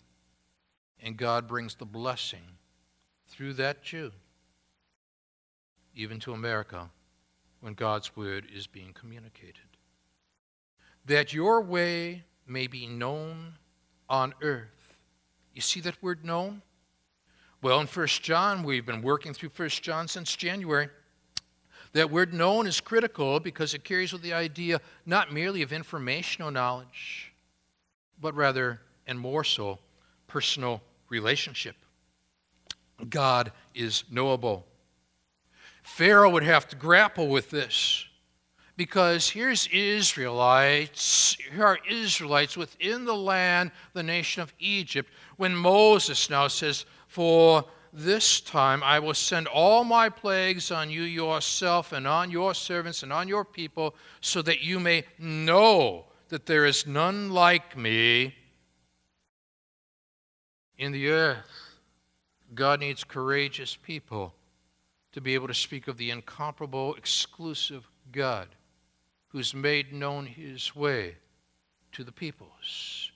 And 1.03 1.17
God 1.17 1.49
brings 1.49 1.75
the 1.75 1.85
blessing 1.85 2.43
through 3.29 3.55
that 3.55 3.83
Jew, 3.83 4.13
even 5.95 6.21
to 6.21 6.33
America, 6.33 6.89
when 7.61 7.75
God's 7.75 8.15
word 8.17 8.47
is 8.55 8.67
being 8.67 8.93
communicated. 8.93 9.77
That 11.07 11.33
your 11.33 11.61
way 11.61 12.25
may 12.47 12.67
be 12.67 12.87
known 12.87 13.55
on 14.09 14.35
earth. 14.43 14.95
You 15.55 15.61
see 15.61 15.81
that 15.81 16.03
word 16.03 16.25
known? 16.25 16.63
Well, 17.63 17.81
in 17.81 17.87
1 17.87 18.07
John, 18.07 18.63
we've 18.63 18.87
been 18.87 19.03
working 19.03 19.35
through 19.35 19.51
1 19.57 19.69
John 19.69 20.07
since 20.07 20.37
January. 20.37 20.89
That 21.97 22.11
word 22.11 22.35
known 22.35 22.67
is 22.67 22.79
critical 22.79 23.41
because 23.41 23.73
it 23.73 23.83
carries 23.83 24.13
with 24.13 24.21
the 24.21 24.35
idea 24.35 24.83
not 25.07 25.33
merely 25.33 25.63
of 25.63 25.73
informational 25.73 26.51
knowledge, 26.51 27.33
but 28.21 28.35
rather, 28.35 28.83
and 29.07 29.19
more 29.19 29.43
so, 29.43 29.79
personal 30.27 30.83
relationship. 31.09 31.75
God 33.09 33.51
is 33.75 34.05
knowable. 34.11 34.67
Pharaoh 35.83 36.29
would 36.29 36.43
have 36.43 36.69
to 36.69 36.77
grapple 36.77 37.29
with 37.29 37.49
this 37.49 38.05
because 38.77 39.31
here's 39.31 39.67
Israelites, 39.69 41.39
here 41.51 41.65
are 41.65 41.79
Israelites 41.89 42.59
within 42.59 43.07
the 43.07 43.17
land, 43.17 43.71
the 43.95 44.03
nation 44.03 44.43
of 44.43 44.53
Egypt, 44.59 45.11
when 45.39 45.57
Moses 45.57 46.29
now 46.29 46.49
says, 46.49 46.85
For 47.09 47.65
this 47.97 48.41
time 48.41 48.83
I 48.83 48.99
will 48.99 49.15
send 49.15 49.47
all 49.47 49.83
my 49.83 50.11
plagues 50.11 50.71
on 50.71 50.91
you 50.91 51.03
yourself 51.03 51.93
and 51.93 52.07
on 52.07 52.31
your 52.31 52.55
servants 52.55 53.03
and 53.03 53.11
on 53.13 53.27
your 53.27 53.45
people, 53.45 53.95
so 54.21 54.43
that 54.43 54.63
you 54.63 54.79
may 54.79 55.05
know 55.19 56.05
that 56.29 56.45
there 56.45 56.67
is 56.67 56.87
none 56.87 57.31
like 57.31 57.77
me 57.77 58.35
in 60.77 60.93
the 60.93 61.09
earth. 61.09 61.79
God 62.55 62.81
needs 62.81 63.03
courageous 63.03 63.77
people 63.77 64.35
to 65.13 65.21
be 65.23 65.35
able 65.35 65.49
to 65.49 65.55
speak 65.55 65.89
of 65.89 65.97
the 65.97 66.11
incomparable, 66.11 66.95
exclusive 66.97 67.89
God 68.13 68.49
who's 69.29 69.55
made 69.55 69.93
known 69.93 70.27
his 70.27 70.77
way 70.77 71.17
to 71.93 72.05
the 72.05 72.13
peoples. 72.13 73.11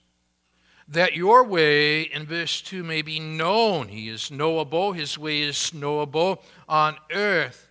That 0.91 1.15
your 1.15 1.45
way, 1.45 2.03
in 2.03 2.27
verse 2.27 2.61
2, 2.61 2.83
may 2.83 3.03
be 3.03 3.21
known. 3.21 3.87
He 3.87 4.09
is 4.09 4.29
knowable, 4.29 4.93
his 4.93 5.17
way 5.17 5.43
is 5.43 5.73
knowable 5.73 6.43
on 6.69 6.97
earth. 7.13 7.69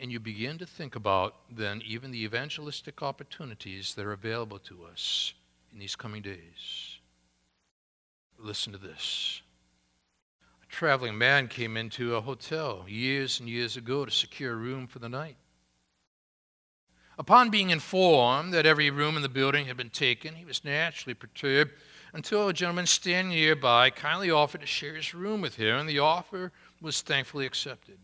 And 0.00 0.10
you 0.10 0.18
begin 0.18 0.58
to 0.58 0.66
think 0.66 0.96
about 0.96 1.36
then 1.48 1.80
even 1.86 2.10
the 2.10 2.24
evangelistic 2.24 3.02
opportunities 3.02 3.94
that 3.94 4.04
are 4.04 4.12
available 4.12 4.58
to 4.60 4.84
us 4.84 5.32
in 5.72 5.78
these 5.78 5.94
coming 5.94 6.22
days. 6.22 6.98
Listen 8.36 8.72
to 8.72 8.78
this. 8.78 9.40
A 10.60 10.66
traveling 10.66 11.16
man 11.16 11.46
came 11.46 11.76
into 11.76 12.16
a 12.16 12.20
hotel 12.20 12.84
years 12.88 13.38
and 13.38 13.48
years 13.48 13.76
ago 13.76 14.04
to 14.04 14.10
secure 14.10 14.54
a 14.54 14.56
room 14.56 14.88
for 14.88 14.98
the 14.98 15.08
night. 15.08 15.36
Upon 17.16 17.50
being 17.50 17.70
informed 17.70 18.54
that 18.54 18.66
every 18.66 18.90
room 18.90 19.16
in 19.16 19.22
the 19.22 19.28
building 19.28 19.66
had 19.66 19.76
been 19.76 19.90
taken, 19.90 20.34
he 20.34 20.44
was 20.44 20.64
naturally 20.64 21.14
perturbed 21.14 21.72
until 22.18 22.48
a 22.48 22.52
gentleman 22.52 22.84
standing 22.84 23.28
nearby 23.28 23.90
kindly 23.90 24.28
offered 24.28 24.60
to 24.60 24.66
share 24.66 24.96
his 24.96 25.14
room 25.14 25.40
with 25.40 25.54
him, 25.54 25.78
and 25.78 25.88
the 25.88 26.00
offer 26.00 26.50
was 26.82 27.00
thankfully 27.00 27.46
accepted. 27.46 27.96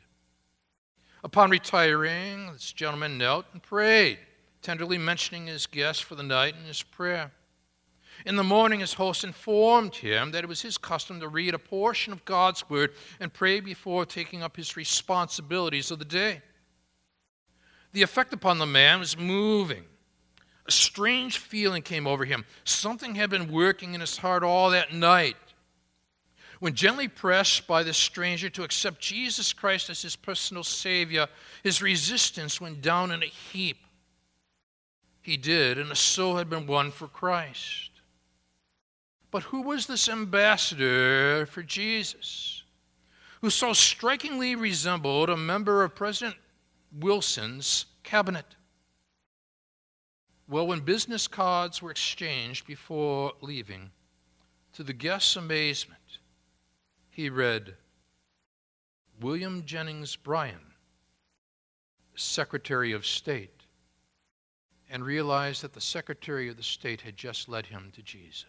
Upon 1.24 1.50
retiring, 1.50 2.52
this 2.52 2.70
gentleman 2.70 3.18
knelt 3.18 3.44
and 3.52 3.60
prayed, 3.60 4.20
tenderly 4.62 4.98
mentioning 4.98 5.48
his 5.48 5.66
guest 5.66 6.04
for 6.04 6.14
the 6.14 6.22
night 6.22 6.54
in 6.54 6.64
his 6.64 6.80
prayer. 6.80 7.32
In 8.24 8.36
the 8.36 8.44
morning, 8.44 8.78
his 8.78 8.92
host 8.92 9.24
informed 9.24 9.96
him 9.96 10.30
that 10.30 10.44
it 10.44 10.48
was 10.48 10.62
his 10.62 10.78
custom 10.78 11.18
to 11.18 11.26
read 11.26 11.52
a 11.52 11.58
portion 11.58 12.12
of 12.12 12.24
God's 12.24 12.70
word 12.70 12.92
and 13.18 13.34
pray 13.34 13.58
before 13.58 14.06
taking 14.06 14.44
up 14.44 14.56
his 14.56 14.76
responsibilities 14.76 15.90
of 15.90 15.98
the 15.98 16.04
day. 16.04 16.40
The 17.92 18.02
effect 18.02 18.32
upon 18.32 18.58
the 18.58 18.64
man 18.64 19.00
was 19.00 19.18
moving. 19.18 19.86
A 20.66 20.72
strange 20.72 21.38
feeling 21.38 21.82
came 21.82 22.06
over 22.06 22.24
him. 22.24 22.44
Something 22.64 23.14
had 23.14 23.30
been 23.30 23.52
working 23.52 23.94
in 23.94 24.00
his 24.00 24.16
heart 24.16 24.42
all 24.42 24.70
that 24.70 24.94
night. 24.94 25.36
When 26.60 26.74
gently 26.74 27.08
pressed 27.08 27.66
by 27.66 27.82
this 27.82 27.98
stranger 27.98 28.48
to 28.50 28.62
accept 28.62 29.00
Jesus 29.00 29.52
Christ 29.52 29.90
as 29.90 30.00
his 30.00 30.16
personal 30.16 30.64
Savior, 30.64 31.26
his 31.62 31.82
resistance 31.82 32.60
went 32.60 32.80
down 32.80 33.10
in 33.10 33.22
a 33.22 33.26
heap. 33.26 33.78
He 35.20 35.36
did, 35.36 35.78
and 35.78 35.90
a 35.90 35.96
soul 35.96 36.36
had 36.36 36.48
been 36.48 36.66
won 36.66 36.90
for 36.90 37.08
Christ. 37.08 37.90
But 39.30 39.44
who 39.44 39.62
was 39.62 39.86
this 39.86 40.08
ambassador 40.08 41.44
for 41.46 41.62
Jesus, 41.62 42.62
who 43.40 43.50
so 43.50 43.72
strikingly 43.72 44.54
resembled 44.54 45.28
a 45.28 45.36
member 45.36 45.82
of 45.82 45.94
President 45.94 46.36
Wilson's 46.98 47.86
cabinet. 48.02 48.46
Well, 50.46 50.66
when 50.66 50.80
business 50.80 51.26
cards 51.26 51.80
were 51.80 51.90
exchanged 51.90 52.66
before 52.66 53.32
leaving, 53.40 53.90
to 54.74 54.82
the 54.82 54.92
guest's 54.92 55.36
amazement, 55.36 56.18
he 57.08 57.30
read 57.30 57.76
William 59.20 59.64
Jennings 59.64 60.16
Bryan, 60.16 60.74
Secretary 62.14 62.92
of 62.92 63.06
State, 63.06 63.62
and 64.90 65.04
realized 65.04 65.62
that 65.62 65.72
the 65.72 65.80
Secretary 65.80 66.48
of 66.48 66.56
the 66.56 66.62
State 66.62 67.00
had 67.00 67.16
just 67.16 67.48
led 67.48 67.66
him 67.66 67.90
to 67.94 68.02
Jesus. 68.02 68.44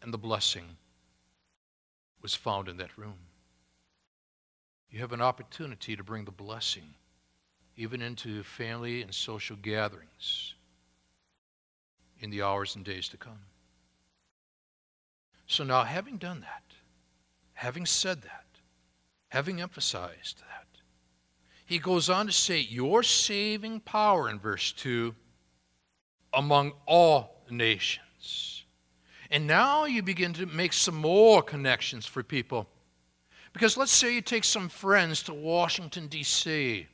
And 0.00 0.14
the 0.14 0.18
blessing 0.18 0.76
was 2.22 2.34
found 2.34 2.68
in 2.68 2.78
that 2.78 2.96
room. 2.96 3.18
You 4.90 5.00
have 5.00 5.12
an 5.12 5.20
opportunity 5.20 5.94
to 5.94 6.02
bring 6.02 6.24
the 6.24 6.30
blessing 6.30 6.94
even 7.78 8.02
into 8.02 8.42
family 8.42 9.02
and 9.02 9.14
social 9.14 9.54
gatherings 9.56 10.54
in 12.18 12.28
the 12.28 12.42
hours 12.42 12.74
and 12.74 12.84
days 12.84 13.08
to 13.08 13.16
come. 13.16 13.38
So 15.46 15.62
now, 15.62 15.84
having 15.84 16.16
done 16.16 16.40
that, 16.40 16.64
having 17.54 17.86
said 17.86 18.22
that, 18.22 18.46
having 19.28 19.60
emphasized 19.60 20.40
that, 20.40 20.66
he 21.64 21.78
goes 21.78 22.10
on 22.10 22.26
to 22.26 22.32
say, 22.32 22.58
Your 22.58 23.04
saving 23.04 23.80
power 23.80 24.28
in 24.28 24.40
verse 24.40 24.72
2 24.72 25.14
among 26.34 26.72
all 26.84 27.44
nations. 27.48 28.64
And 29.30 29.46
now 29.46 29.84
you 29.84 30.02
begin 30.02 30.32
to 30.34 30.46
make 30.46 30.72
some 30.72 30.96
more 30.96 31.42
connections 31.42 32.06
for 32.06 32.24
people 32.24 32.68
because 33.52 33.76
let's 33.76 33.92
say 33.92 34.14
you 34.14 34.20
take 34.20 34.44
some 34.44 34.68
friends 34.68 35.22
to 35.24 35.34
Washington, 35.34 36.08
D.C., 36.08 36.88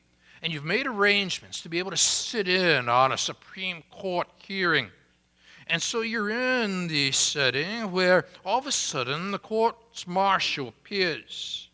and 0.45 0.53
you've 0.53 0.63
made 0.63 0.85
arrangements 0.85 1.61
to 1.61 1.69
be 1.69 1.79
able 1.79 1.89
to 1.89 1.97
sit 1.97 2.47
in 2.47 2.87
on 2.87 3.11
a 3.11 3.17
Supreme 3.17 3.81
Court 3.89 4.27
hearing. 4.37 4.91
And 5.65 5.81
so 5.81 6.01
you're 6.01 6.29
in 6.29 6.87
the 6.87 7.11
setting 7.13 7.91
where 7.91 8.25
all 8.45 8.59
of 8.59 8.67
a 8.67 8.71
sudden 8.71 9.31
the 9.31 9.39
court's 9.39 10.05
marshal 10.05 10.67
appears, 10.67 11.67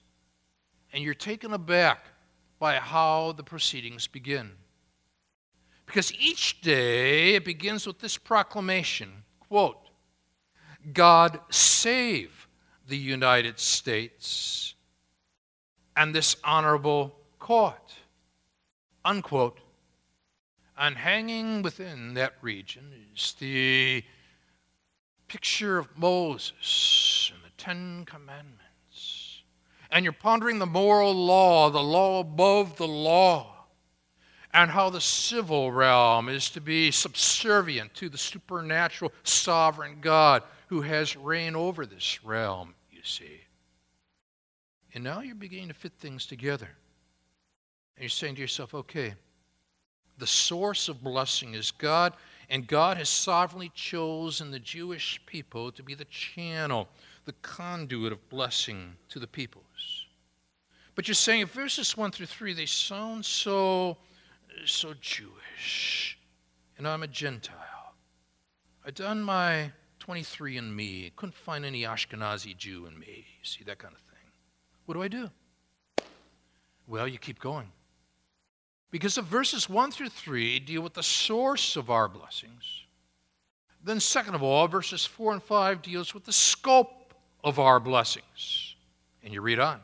and 0.94 1.04
you're 1.04 1.14
taken 1.14 1.52
aback 1.52 2.06
by 2.60 2.76
how 2.76 3.34
the 3.34 3.44
proceedings 3.44 4.08
begin. 4.08 4.52
Because 5.86 6.14
each 6.14 6.62
day 6.62 7.36
it 7.36 7.44
begins 7.44 7.86
with 7.86 8.00
this 8.00 8.18
proclamation 8.18 9.12
quote, 9.50 9.90
God 10.94 11.42
save 11.50 12.48
the 12.88 12.98
United 12.98 13.60
States 13.60 14.76
and 15.98 16.16
this 16.16 16.38
honorable 16.46 17.18
court. 17.38 17.81
Unquote. 19.04 19.60
And 20.78 20.98
hanging 20.98 21.62
within 21.62 22.14
that 22.16 22.34
region 22.42 22.92
is 23.14 23.36
the 23.40 24.04
picture 25.28 25.78
of 25.78 25.98
Moses 25.98 27.32
and 27.34 27.44
the 27.44 27.56
Ten 27.58 28.06
Commandments. 28.06 29.44
And 29.92 30.04
you're 30.04 30.14
pondering 30.14 30.60
the 30.60 30.66
moral 30.66 31.14
law, 31.14 31.70
the 31.70 31.84
law 31.84 32.22
above 32.22 32.78
the 32.78 32.88
law, 32.88 33.68
and 34.54 34.72
how 34.72 34.90
the 34.90 35.02
civil 35.02 35.72
realm 35.72 36.30
is 36.30 36.50
to 36.50 36.62
be 36.62 36.92
subservient 36.92 37.94
to 37.96 38.10
the 38.10 38.18
supernatural 38.18 39.14
sovereign 39.24 39.98
God 40.02 40.44
who 40.68 40.82
has 40.82 41.16
reign 41.16 41.56
over 41.56 41.86
this 41.86 42.24
realm, 42.24 42.76
you 42.92 43.02
see. 43.04 43.42
And 44.94 45.04
now 45.04 45.22
you're 45.22 45.36
beginning 45.36 45.70
to 45.70 45.74
fit 45.74 45.94
things 46.00 46.26
together. 46.26 46.70
You're 48.02 48.10
saying 48.10 48.36
to 48.36 48.42
yourself, 48.42 48.74
okay, 48.74 49.14
the 50.18 50.28
source 50.28 50.90
of 50.90 51.04
blessing 51.04 51.54
is 51.54 51.70
God, 51.72 52.14
and 52.50 52.68
God 52.68 52.98
has 52.98 53.10
sovereignly 53.10 53.72
chosen 53.76 54.50
the 54.50 54.60
Jewish 54.60 55.22
people 55.28 55.72
to 55.72 55.84
be 55.84 55.94
the 55.94 56.06
channel, 56.06 56.90
the 57.26 57.34
conduit 57.44 58.12
of 58.12 58.30
blessing 58.30 58.96
to 59.10 59.20
the 59.20 59.28
peoples. 59.28 60.08
But 60.96 61.08
you're 61.08 61.16
saying 61.16 61.46
verses 61.46 61.96
1 61.96 62.12
through 62.12 62.26
3, 62.26 62.54
they 62.54 62.66
sound 62.66 63.24
so, 63.24 63.98
so 64.66 64.94
Jewish, 65.00 66.18
and 66.78 66.88
I'm 66.88 67.04
a 67.04 67.08
Gentile. 67.08 67.94
I've 68.86 68.96
done 68.96 69.22
my 69.22 69.72
23 70.00 70.58
and 70.58 70.76
me, 70.76 71.12
couldn't 71.16 71.36
find 71.36 71.64
any 71.64 71.84
Ashkenazi 71.84 72.58
Jew 72.58 72.88
in 72.88 72.98
me. 72.98 73.26
You 73.40 73.46
see, 73.46 73.64
that 73.66 73.78
kind 73.78 73.94
of 73.94 74.02
thing. 74.02 74.32
What 74.86 74.96
do 74.96 75.04
I 75.04 75.08
do? 75.08 75.30
Well, 76.88 77.08
you 77.08 77.20
keep 77.20 77.40
going. 77.40 77.72
Because 78.92 79.16
the 79.16 79.22
verses 79.22 79.70
1 79.70 79.92
through 79.92 80.10
3 80.10 80.60
deal 80.60 80.82
with 80.82 80.94
the 80.94 81.04
source 81.04 81.78
of 81.78 81.90
our 81.90 82.10
blessings. 82.10 82.84
Then, 83.84 84.00
second 84.00 84.36
of 84.36 84.44
all, 84.44 84.68
verses 84.68 85.06
4 85.06 85.34
and 85.34 85.42
5 85.42 85.82
deals 85.82 86.14
with 86.14 86.26
the 86.26 86.34
scope 86.34 87.14
of 87.44 87.58
our 87.58 87.80
blessings. 87.80 88.76
And 89.24 89.34
you 89.34 89.42
read 89.42 89.60
on. 89.60 89.80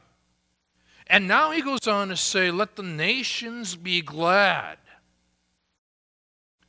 And 1.08 1.28
now 1.28 1.52
he 1.52 1.62
goes 1.62 1.88
on 1.88 2.10
to 2.10 2.18
say, 2.18 2.52
Let 2.52 2.76
the 2.76 2.84
nations 2.84 3.78
be 3.78 4.02
glad 4.02 4.78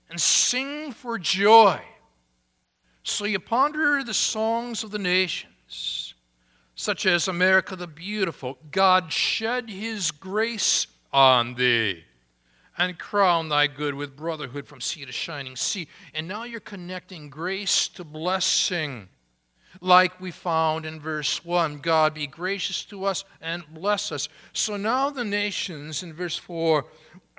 and 0.08 0.20
sing 0.20 0.92
for 0.92 1.18
joy. 1.18 1.80
So 3.02 3.24
you 3.24 3.40
ponder 3.40 4.02
the 4.04 4.14
songs 4.14 4.84
of 4.84 4.92
the 4.92 4.98
nations 4.98 6.14
such 6.74 7.06
as 7.06 7.26
America 7.26 7.74
the 7.74 7.88
Beautiful, 7.88 8.56
God 8.70 9.12
shed 9.12 9.68
his 9.68 10.12
grace 10.12 10.86
on 11.12 11.54
thee 11.54 12.04
and 12.78 12.98
crown 12.98 13.48
thy 13.48 13.66
good 13.66 13.94
with 13.94 14.16
brotherhood 14.16 14.66
from 14.66 14.80
sea 14.80 15.04
to 15.04 15.12
shining 15.12 15.56
sea. 15.56 15.88
And 16.14 16.28
now 16.28 16.44
you're 16.44 16.60
connecting 16.60 17.28
grace 17.28 17.88
to 17.88 18.04
blessing. 18.04 19.08
like 19.80 20.20
we 20.20 20.30
found 20.30 20.86
in 20.86 20.98
verse 20.98 21.44
1 21.44 21.78
God 21.78 22.14
be 22.14 22.26
gracious 22.26 22.84
to 22.86 23.04
us 23.04 23.24
and 23.40 23.62
bless 23.72 24.10
us. 24.12 24.28
So 24.52 24.76
now 24.76 25.10
the 25.10 25.24
nations 25.24 26.02
in 26.02 26.12
verse 26.14 26.36
4 26.36 26.86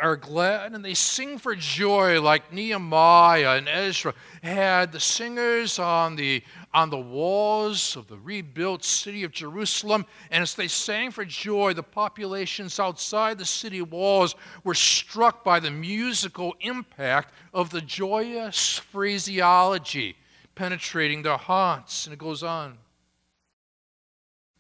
are 0.02 0.16
glad 0.16 0.74
and 0.74 0.84
they 0.84 0.94
sing 0.94 1.38
for 1.38 1.56
joy 1.56 2.22
like 2.22 2.54
Nehemiah 2.54 3.58
and 3.58 3.68
Ezra 3.68 4.14
had 4.42 4.92
the 4.92 5.00
singers 5.00 5.80
on 5.80 6.16
the 6.16 6.44
on 6.74 6.90
the 6.90 7.00
walls 7.00 7.96
of 7.96 8.08
the 8.08 8.18
rebuilt 8.18 8.84
city 8.84 9.24
of 9.24 9.32
Jerusalem. 9.32 10.06
And 10.30 10.44
as 10.44 10.54
they 10.54 10.68
sang 10.68 11.12
for 11.12 11.26
joy 11.26 11.74
the 11.74 11.84
populations 11.84 12.80
outside 12.80 13.38
the 13.38 13.46
city 13.46 13.82
walls 13.82 14.36
were 14.64 14.76
struck 14.76 15.44
by 15.44 15.60
the 15.60 15.72
musical 15.72 16.56
impact 16.62 17.34
of 17.54 17.72
the 17.72 17.82
joyous 17.82 18.78
phraseology 18.78 20.16
penetrating 20.56 21.24
their 21.24 21.38
hearts. 21.38 22.06
And 22.06 22.14
it 22.14 22.20
goes 22.20 22.44
on. 22.44 22.78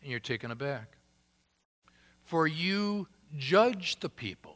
And 0.02 0.10
you're 0.10 0.20
taken 0.20 0.50
aback. 0.50 0.98
For 2.24 2.48
you 2.48 3.08
judge 3.38 4.00
the 4.00 4.10
people 4.10 4.49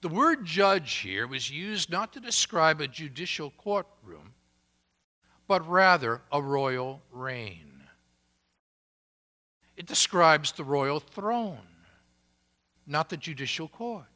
the 0.00 0.08
word 0.08 0.44
judge 0.44 0.96
here 0.96 1.26
was 1.26 1.50
used 1.50 1.90
not 1.90 2.12
to 2.12 2.20
describe 2.20 2.80
a 2.80 2.88
judicial 2.88 3.52
courtroom, 3.58 4.34
but 5.46 5.68
rather 5.68 6.22
a 6.30 6.40
royal 6.40 7.02
reign. 7.10 7.82
It 9.76 9.86
describes 9.86 10.52
the 10.52 10.64
royal 10.64 11.00
throne, 11.00 11.58
not 12.86 13.08
the 13.08 13.16
judicial 13.16 13.68
court. 13.68 14.06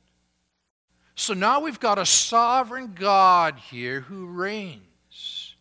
So 1.14 1.34
now 1.34 1.60
we've 1.60 1.80
got 1.80 1.98
a 1.98 2.06
sovereign 2.06 2.94
God 2.94 3.58
here 3.58 4.00
who 4.00 4.26
reigns. 4.26 5.54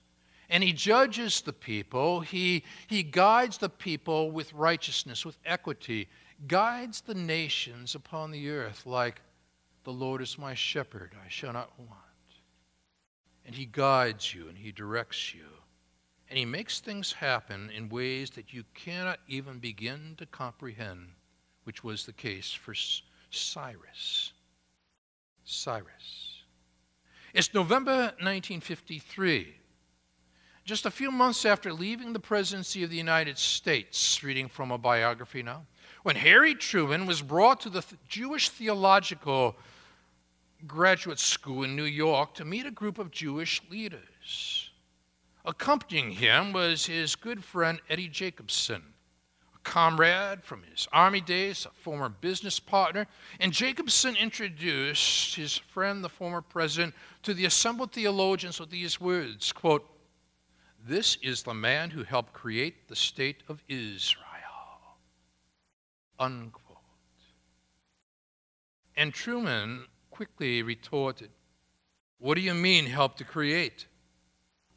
And 0.50 0.64
he 0.64 0.74
judges 0.74 1.42
the 1.42 1.54
people, 1.54 2.20
he, 2.20 2.64
he 2.88 3.04
guides 3.04 3.58
the 3.58 3.70
people 3.70 4.32
with 4.32 4.52
righteousness, 4.54 5.26
with 5.26 5.38
equity, 5.46 6.10
guides 6.48 7.02
the 7.02 7.14
nations 7.14 7.96
upon 7.96 8.32
the 8.32 8.50
earth 8.50 8.86
like 8.86 9.22
the 9.84 9.94
Lord 9.94 10.22
is 10.22 10.38
my 10.38 10.54
shepherd, 10.54 11.14
I 11.24 11.30
shall 11.30 11.54
not 11.54 11.72
want. 11.78 11.90
And 13.46 13.56
He 13.56 13.66
guides 13.66 14.34
you 14.34 14.48
and 14.48 14.58
He 14.58 14.72
directs 14.72 15.34
you. 15.34 15.46
And 16.30 16.38
He 16.38 16.46
makes 16.46 16.80
things 16.80 17.12
happen 17.12 17.70
in 17.76 17.90
ways 17.90 18.30
that 18.32 18.54
you 18.54 18.64
cannot 18.74 19.20
even 19.28 19.60
begin 19.60 20.16
to 20.18 20.26
comprehend, 20.26 21.10
which 21.64 21.84
was 21.84 22.06
the 22.06 22.14
case 22.14 22.52
for 22.52 22.74
Cyrus. 23.30 24.34
Cyrus. 25.44 26.44
It's 27.34 27.54
November 27.54 28.14
1953. 28.20 29.56
Just 30.64 30.86
a 30.86 30.92
few 30.92 31.12
months 31.12 31.46
after 31.46 31.74
leaving 31.74 32.14
the 32.14 32.20
presidency 32.20 32.84
of 32.84 32.90
the 32.90 32.98
United 32.98 33.38
States, 33.38 34.24
reading 34.24 34.48
from 34.48 34.72
a 34.72 34.78
biography 34.78 35.42
now, 35.42 35.66
when 36.04 36.16
Harry 36.16 36.54
Truman 36.54 37.06
was 37.06 37.22
brought 37.22 37.62
to 37.62 37.70
the 37.70 37.84
Jewish 38.08 38.50
Theological 38.50 39.56
graduate 40.68 41.20
school 41.20 41.64
in 41.64 41.76
New 41.76 41.84
York 41.84 42.34
to 42.36 42.46
meet 42.46 42.66
a 42.66 42.72
group 42.72 43.00
of 43.00 43.12
Jewish 43.12 43.62
leaders. 43.70 44.70
Accompanying 45.46 46.12
him 46.12 46.54
was 46.54 46.86
his 46.86 47.16
good 47.16 47.44
friend 47.44 47.80
Eddie 47.90 48.08
Jacobson, 48.08 48.84
a 49.56 49.60
comrade 49.64 50.44
from 50.44 50.64
his 50.64 50.88
army 50.94 51.22
days, 51.22 51.66
a 51.66 51.70
former 51.70 52.10
business 52.10 52.60
partner, 52.60 53.08
and 53.40 53.52
Jacobson 53.52 54.16
introduced 54.16 55.36
his 55.36 55.58
friend, 55.58 56.04
the 56.04 56.10
former 56.10 56.42
president, 56.42 56.94
to 57.24 57.34
the 57.34 57.46
assembled 57.46 57.92
theologians 57.92 58.60
with 58.60 58.70
these 58.70 59.02
words, 59.02 59.52
quote, 59.52 59.88
this 60.84 61.18
is 61.22 61.44
the 61.44 61.54
man 61.54 61.92
who 61.92 62.04
helped 62.04 62.34
create 62.34 62.88
the 62.88 62.96
state 62.96 63.44
of 63.48 63.64
Israel. 63.68 64.26
Unquote. 66.18 66.78
And 68.98 69.14
Truman 69.14 69.86
quickly 70.12 70.62
retorted, 70.62 71.30
What 72.20 72.36
do 72.36 72.42
you 72.42 72.54
mean, 72.54 72.86
help 72.86 73.16
to 73.18 73.24
create? 73.24 73.88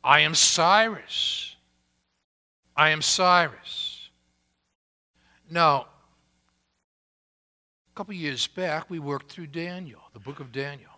I 0.02 0.20
am 0.20 0.34
Cyrus. 0.34 1.56
I 2.76 2.90
am 2.90 3.02
Cyrus. 3.02 4.10
Now, 5.50 5.86
a 7.92 7.94
couple 7.94 8.14
years 8.14 8.46
back, 8.46 8.90
we 8.90 8.98
worked 8.98 9.30
through 9.30 9.48
Daniel, 9.48 10.00
the 10.12 10.18
book 10.18 10.40
of 10.40 10.50
Daniel. 10.50 10.90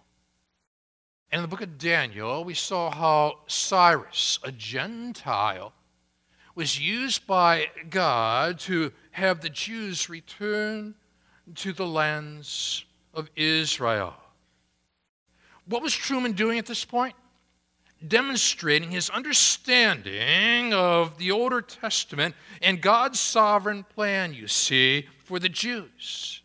And 1.30 1.40
in 1.40 1.42
the 1.42 1.48
book 1.48 1.60
of 1.60 1.76
Daniel, 1.76 2.44
we 2.44 2.54
saw 2.54 2.90
how 2.90 3.40
Cyrus, 3.46 4.38
a 4.42 4.52
Gentile, 4.52 5.72
was 6.54 6.80
used 6.80 7.26
by 7.26 7.66
God 7.90 8.58
to 8.60 8.92
have 9.10 9.40
the 9.40 9.50
Jews 9.50 10.08
return 10.08 10.94
to 11.56 11.72
the 11.72 11.86
lands 11.86 12.84
of 13.12 13.28
Israel. 13.36 14.14
What 15.68 15.82
was 15.82 15.94
Truman 15.94 16.32
doing 16.32 16.58
at 16.58 16.66
this 16.66 16.84
point? 16.84 17.14
Demonstrating 18.06 18.90
his 18.90 19.10
understanding 19.10 20.72
of 20.72 21.18
the 21.18 21.30
Older 21.32 21.60
Testament 21.60 22.34
and 22.62 22.80
God's 22.80 23.18
sovereign 23.18 23.84
plan, 23.84 24.34
you 24.34 24.48
see, 24.48 25.06
for 25.24 25.38
the 25.38 25.48
Jews. 25.48 26.42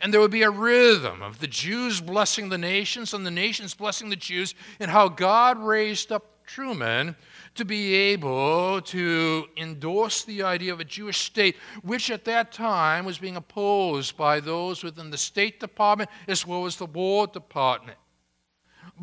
And 0.00 0.12
there 0.12 0.20
would 0.20 0.30
be 0.30 0.42
a 0.42 0.50
rhythm 0.50 1.22
of 1.22 1.38
the 1.38 1.46
Jews 1.46 2.00
blessing 2.00 2.48
the 2.48 2.58
nations 2.58 3.14
and 3.14 3.26
the 3.26 3.30
nations 3.30 3.74
blessing 3.74 4.08
the 4.08 4.16
Jews, 4.16 4.54
and 4.80 4.90
how 4.90 5.08
God 5.08 5.58
raised 5.58 6.10
up 6.10 6.44
Truman 6.46 7.14
to 7.54 7.64
be 7.64 7.94
able 7.94 8.80
to 8.80 9.46
endorse 9.56 10.24
the 10.24 10.42
idea 10.42 10.72
of 10.72 10.80
a 10.80 10.84
Jewish 10.84 11.18
state, 11.18 11.56
which 11.82 12.10
at 12.10 12.24
that 12.24 12.52
time 12.52 13.04
was 13.04 13.18
being 13.18 13.36
opposed 13.36 14.16
by 14.16 14.40
those 14.40 14.82
within 14.82 15.10
the 15.10 15.18
State 15.18 15.60
Department 15.60 16.10
as 16.26 16.46
well 16.46 16.66
as 16.66 16.76
the 16.76 16.86
War 16.86 17.26
Department. 17.26 17.98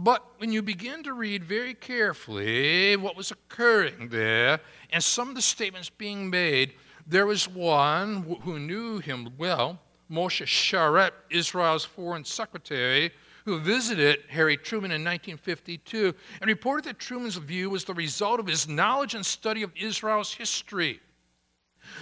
But 0.02 0.26
when 0.38 0.54
you 0.54 0.62
begin 0.62 1.04
to 1.04 1.12
read 1.12 1.44
very 1.44 1.74
carefully 1.74 2.96
what 2.96 3.18
was 3.18 3.32
occurring 3.32 4.08
there 4.08 4.62
and 4.94 5.04
some 5.04 5.28
of 5.28 5.36
the 5.36 5.42
statements 5.42 5.90
being 5.90 6.30
made, 6.30 6.76
there 7.06 7.26
was 7.26 7.50
one 7.50 8.38
who 8.44 8.60
knew 8.60 9.00
him 9.00 9.34
well, 9.38 9.78
Moshe 10.10 10.46
Sharett, 10.46 11.12
Israel's 11.30 11.84
foreign 11.84 12.24
secretary, 12.24 13.12
who 13.44 13.60
visited 13.60 14.24
Harry 14.30 14.56
Truman 14.56 14.92
in 14.92 15.04
1952 15.04 16.16
and 16.40 16.48
reported 16.48 16.86
that 16.86 16.98
Truman's 16.98 17.36
view 17.36 17.70
was 17.70 17.84
the 17.84 17.94
result 17.94 18.40
of 18.40 18.48
his 18.48 18.70
knowledge 18.70 19.16
and 19.16 19.26
study 19.26 19.64
of 19.64 19.74
Israel's 19.76 20.34
history. 20.34 21.02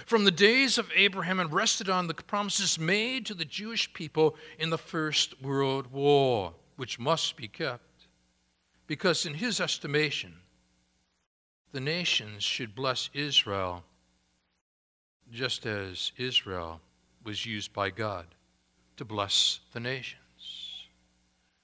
From 0.06 0.22
the 0.22 0.30
days 0.30 0.78
of 0.78 0.88
Abraham 0.94 1.40
and 1.40 1.52
rested 1.52 1.88
on 1.88 2.06
the 2.06 2.14
promises 2.14 2.78
made 2.78 3.26
to 3.26 3.34
the 3.34 3.44
Jewish 3.44 3.92
people 3.92 4.36
in 4.56 4.70
the 4.70 4.78
First 4.78 5.42
World 5.42 5.90
War 5.90 6.54
which 6.78 7.00
must 7.00 7.36
be 7.36 7.48
kept. 7.48 7.87
Because, 8.88 9.26
in 9.26 9.34
his 9.34 9.60
estimation, 9.60 10.34
the 11.72 11.80
nations 11.80 12.42
should 12.42 12.74
bless 12.74 13.10
Israel 13.12 13.84
just 15.30 15.66
as 15.66 16.10
Israel 16.16 16.80
was 17.22 17.44
used 17.44 17.74
by 17.74 17.90
God 17.90 18.26
to 18.96 19.04
bless 19.04 19.60
the 19.74 19.78
nations. 19.78 20.86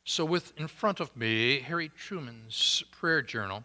So, 0.05 0.27
with 0.27 0.53
in 0.59 0.69
front 0.69 1.01
of 1.01 1.17
me 1.17 1.61
Harry 1.61 1.89
Truman's 1.89 2.85
prayer 2.93 3.23
journal. 3.23 3.65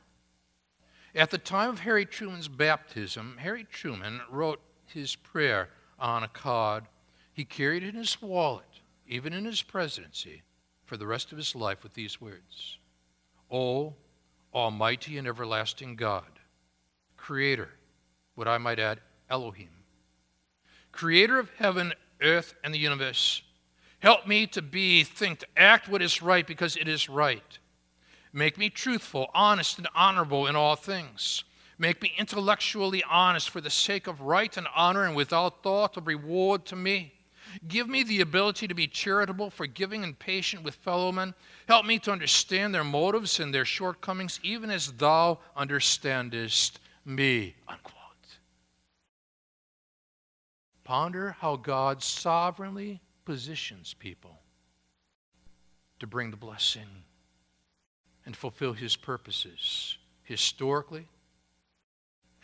At 1.13 1.31
the 1.31 1.37
time 1.37 1.71
of 1.71 1.79
Harry 1.79 2.05
Truman's 2.05 2.47
baptism, 2.47 3.37
Harry 3.39 3.65
Truman 3.69 4.21
wrote 4.31 4.61
his 4.85 5.15
prayer 5.17 5.69
on 5.99 6.23
a 6.23 6.29
card. 6.29 6.85
He 7.33 7.43
carried 7.43 7.83
it 7.83 7.89
in 7.89 7.95
his 7.95 8.21
wallet, 8.21 8.79
even 9.05 9.33
in 9.33 9.43
his 9.43 9.61
presidency 9.61 10.43
for 10.85 10.95
the 10.95 11.07
rest 11.07 11.33
of 11.33 11.37
his 11.37 11.55
life 11.55 11.83
with 11.83 11.93
these 11.93 12.21
words 12.21 12.78
O 13.51 13.95
Almighty 14.53 15.17
and 15.17 15.27
everlasting 15.27 15.95
God, 15.95 16.39
Creator, 17.17 17.69
what 18.35 18.47
I 18.47 18.57
might 18.57 18.79
add, 18.79 18.99
Elohim, 19.29 19.69
Creator 20.91 21.39
of 21.39 21.51
heaven, 21.57 21.93
earth, 22.21 22.53
and 22.63 22.73
the 22.73 22.79
universe, 22.79 23.43
help 23.99 24.27
me 24.27 24.47
to 24.47 24.61
be, 24.61 25.03
think, 25.03 25.39
to 25.39 25.47
act 25.55 25.87
what 25.87 26.01
is 26.01 26.21
right 26.21 26.45
because 26.45 26.75
it 26.75 26.87
is 26.87 27.09
right. 27.09 27.59
Make 28.33 28.57
me 28.57 28.69
truthful, 28.69 29.27
honest, 29.33 29.77
and 29.77 29.87
honorable 29.95 30.47
in 30.47 30.55
all 30.55 30.75
things. 30.75 31.43
Make 31.77 32.01
me 32.01 32.11
intellectually 32.17 33.03
honest 33.03 33.49
for 33.49 33.61
the 33.61 33.69
sake 33.69 34.07
of 34.07 34.21
right 34.21 34.55
and 34.57 34.67
honor 34.75 35.05
and 35.05 35.15
without 35.15 35.63
thought 35.63 35.95
of 35.95 36.07
reward 36.07 36.65
to 36.65 36.75
me. 36.75 37.13
Give 37.67 37.87
me 37.87 38.03
the 38.03 38.21
ability 38.21 38.67
to 38.67 38.73
be 38.73 38.87
charitable, 38.87 39.49
forgiving, 39.49 40.03
and 40.03 40.17
patient 40.17 40.63
with 40.63 40.75
fellow 40.75 41.11
men. 41.11 41.33
Help 41.67 41.85
me 41.85 41.99
to 41.99 42.11
understand 42.11 42.73
their 42.73 42.83
motives 42.83 43.39
and 43.39 43.53
their 43.53 43.65
shortcomings, 43.65 44.39
even 44.43 44.69
as 44.69 44.93
thou 44.93 45.39
understandest 45.55 46.79
me. 47.05 47.55
Unquote. 47.67 47.93
Ponder 50.83 51.35
how 51.39 51.55
God 51.55 52.01
sovereignly 52.01 53.01
positions 53.25 53.93
people 53.93 54.39
to 55.99 56.07
bring 56.07 56.31
the 56.31 56.37
blessing 56.37 57.03
and 58.25 58.35
fulfill 58.35 58.73
his 58.73 58.95
purposes 58.95 59.97
historically 60.23 61.07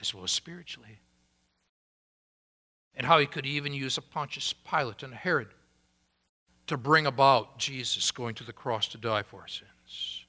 as 0.01 0.13
well 0.13 0.23
as 0.23 0.31
spiritually. 0.31 0.99
And 2.97 3.05
how 3.05 3.19
he 3.19 3.25
could 3.25 3.45
even 3.45 3.73
use 3.73 3.97
a 3.97 4.01
Pontius 4.01 4.53
Pilate 4.53 5.03
and 5.03 5.13
a 5.13 5.17
Herod 5.17 5.49
to 6.67 6.77
bring 6.77 7.05
about 7.05 7.59
Jesus 7.59 8.11
going 8.11 8.35
to 8.35 8.43
the 8.43 8.53
cross 8.53 8.87
to 8.89 8.97
die 8.97 9.23
for 9.23 9.41
our 9.41 9.47
sins. 9.47 10.25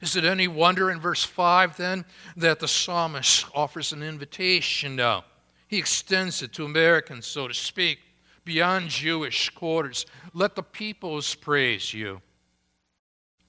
Is 0.00 0.16
it 0.16 0.24
any 0.24 0.48
wonder 0.48 0.90
in 0.90 0.98
verse 0.98 1.22
5 1.22 1.76
then 1.76 2.04
that 2.36 2.58
the 2.58 2.68
psalmist 2.68 3.46
offers 3.54 3.92
an 3.92 4.02
invitation 4.02 4.96
now? 4.96 5.24
He 5.68 5.78
extends 5.78 6.42
it 6.42 6.52
to 6.54 6.64
Americans, 6.64 7.26
so 7.26 7.46
to 7.46 7.54
speak, 7.54 8.00
beyond 8.44 8.88
Jewish 8.88 9.50
quarters. 9.50 10.06
Let 10.32 10.56
the 10.56 10.62
peoples 10.62 11.34
praise 11.34 11.94
you. 11.94 12.20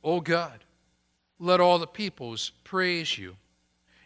O 0.03 0.20
God, 0.20 0.64
let 1.39 1.59
all 1.59 1.80
the 1.80 1.88
peoples 1.88 2.51
praise 2.64 3.18
you. 3.18 3.38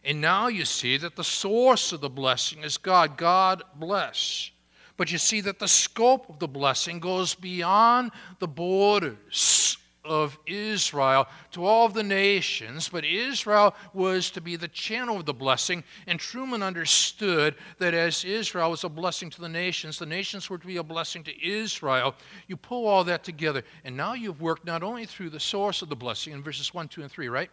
And 0.06 0.22
now 0.22 0.48
you 0.48 0.66
see 0.66 0.98
that 0.98 1.16
the 1.16 1.24
source 1.24 1.92
of 1.92 2.02
the 2.02 2.10
blessing 2.10 2.64
is 2.64 2.78
God. 2.78 3.18
God 3.18 3.64
bless. 3.76 4.52
But 4.98 5.12
you 5.12 5.18
see 5.18 5.42
that 5.42 5.60
the 5.60 5.68
scope 5.68 6.30
of 6.30 6.40
the 6.40 6.48
blessing 6.48 7.00
goes 7.00 7.34
beyond 7.36 8.12
the 8.40 8.48
borders 8.48 9.78
of 10.06 10.38
Israel 10.46 11.28
to 11.52 11.66
all 11.66 11.86
of 11.86 11.94
the 11.94 12.04
nations, 12.04 12.88
but 12.88 13.04
Israel 13.04 13.76
was 13.94 14.30
to 14.32 14.42
be 14.42 14.56
the 14.56 14.68
channel 14.68 15.18
of 15.18 15.26
the 15.26 15.34
blessing. 15.34 15.84
And 16.08 16.20
Truman 16.20 16.62
understood 16.62 17.56
that 17.80 17.94
as 17.94 18.24
Israel 18.24 18.70
was 18.70 18.84
a 18.84 18.90
blessing 18.90 19.30
to 19.32 19.42
the 19.42 19.50
nations, 19.50 19.98
the 19.98 20.06
nations 20.06 20.50
were 20.50 20.60
to 20.60 20.68
be 20.68 20.78
a 20.78 20.84
blessing 20.84 21.24
to 21.24 21.46
Israel. 21.46 22.16
You 22.48 22.56
pull 22.56 22.88
all 22.88 23.04
that 23.06 23.24
together, 23.24 23.64
and 23.84 23.98
now 23.98 24.14
you've 24.14 24.42
worked 24.42 24.66
not 24.66 24.84
only 24.84 25.06
through 25.06 25.32
the 25.32 25.40
source 25.40 25.82
of 25.82 25.90
the 25.90 25.96
blessing 25.96 26.34
in 26.34 26.44
verses 26.44 26.74
1, 26.74 26.88
2, 26.88 27.02
and 27.02 27.12
3, 27.12 27.28
right? 27.28 27.50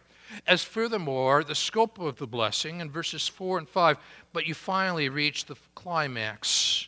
As 0.47 0.63
furthermore, 0.63 1.43
the 1.43 1.55
scope 1.55 1.99
of 1.99 2.17
the 2.17 2.27
blessing 2.27 2.79
in 2.81 2.89
verses 2.89 3.27
4 3.27 3.59
and 3.59 3.69
5, 3.69 3.97
but 4.31 4.45
you 4.45 4.53
finally 4.53 5.09
reach 5.09 5.45
the 5.45 5.55
climax, 5.75 6.87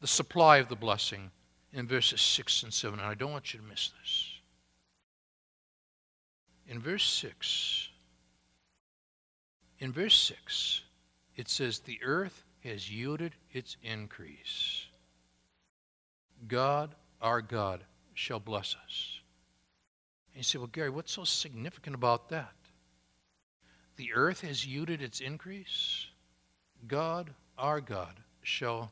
the 0.00 0.06
supply 0.06 0.58
of 0.58 0.68
the 0.68 0.76
blessing 0.76 1.30
in 1.72 1.86
verses 1.86 2.20
6 2.20 2.62
and 2.64 2.74
7. 2.74 2.98
And 2.98 3.08
I 3.08 3.14
don't 3.14 3.32
want 3.32 3.52
you 3.52 3.60
to 3.60 3.66
miss 3.66 3.90
this. 4.00 4.28
In 6.66 6.80
verse 6.80 7.04
6, 7.04 7.88
in 9.78 9.92
verse 9.92 10.16
6, 10.16 10.82
it 11.36 11.48
says, 11.48 11.80
The 11.80 11.98
earth 12.02 12.44
has 12.64 12.90
yielded 12.90 13.34
its 13.52 13.76
increase. 13.82 14.86
God, 16.46 16.94
our 17.20 17.42
God, 17.42 17.84
shall 18.14 18.40
bless 18.40 18.76
us. 18.86 19.20
And 20.32 20.38
you 20.38 20.42
say, 20.44 20.58
Well, 20.58 20.68
Gary, 20.68 20.90
what's 20.90 21.12
so 21.12 21.24
significant 21.24 21.94
about 21.94 22.28
that? 22.30 22.52
The 24.02 24.14
earth 24.14 24.40
has 24.40 24.66
yielded 24.66 25.00
its 25.00 25.20
increase. 25.20 26.08
God, 26.88 27.30
our 27.56 27.80
God, 27.80 28.18
shall 28.42 28.90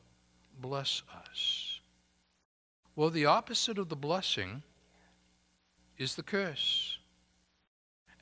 bless 0.60 1.02
us. 1.12 1.80
Well, 2.94 3.10
the 3.10 3.26
opposite 3.26 3.76
of 3.76 3.88
the 3.88 3.96
blessing 3.96 4.62
is 5.98 6.14
the 6.14 6.22
curse. 6.22 6.96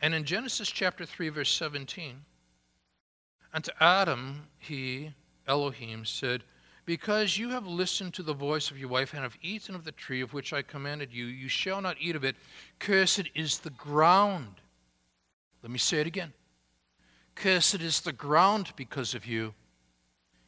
And 0.00 0.14
in 0.14 0.24
Genesis 0.24 0.70
chapter 0.70 1.04
3, 1.04 1.28
verse 1.28 1.52
17, 1.52 2.24
unto 3.52 3.70
Adam 3.80 4.48
he, 4.58 5.12
Elohim, 5.46 6.06
said, 6.06 6.42
Because 6.86 7.36
you 7.36 7.50
have 7.50 7.66
listened 7.66 8.14
to 8.14 8.22
the 8.22 8.32
voice 8.32 8.70
of 8.70 8.78
your 8.78 8.88
wife 8.88 9.12
and 9.12 9.22
have 9.22 9.36
eaten 9.42 9.74
of 9.74 9.84
the 9.84 9.92
tree 9.92 10.22
of 10.22 10.32
which 10.32 10.54
I 10.54 10.62
commanded 10.62 11.12
you, 11.12 11.26
you 11.26 11.48
shall 11.48 11.82
not 11.82 11.98
eat 12.00 12.16
of 12.16 12.24
it. 12.24 12.36
Cursed 12.78 13.28
is 13.34 13.58
the 13.58 13.68
ground. 13.68 14.54
Let 15.62 15.70
me 15.70 15.78
say 15.78 16.00
it 16.00 16.06
again. 16.06 16.32
Cursed 17.38 17.80
is 17.80 18.00
the 18.00 18.12
ground 18.12 18.72
because 18.74 19.14
of 19.14 19.24
you. 19.24 19.54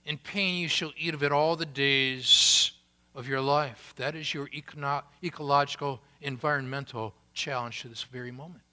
In 0.04 0.18
pain 0.18 0.60
you 0.60 0.66
shall 0.66 0.92
eat 0.98 1.14
of 1.14 1.22
it 1.22 1.30
all 1.30 1.54
the 1.54 1.64
days 1.64 2.72
of 3.14 3.28
your 3.28 3.40
life. 3.40 3.94
That 3.96 4.16
is 4.16 4.34
your 4.34 4.48
econo- 4.48 5.04
ecological, 5.22 6.00
environmental 6.20 7.14
challenge 7.32 7.82
to 7.82 7.88
this 7.88 8.02
very 8.02 8.32
moment. 8.32 8.64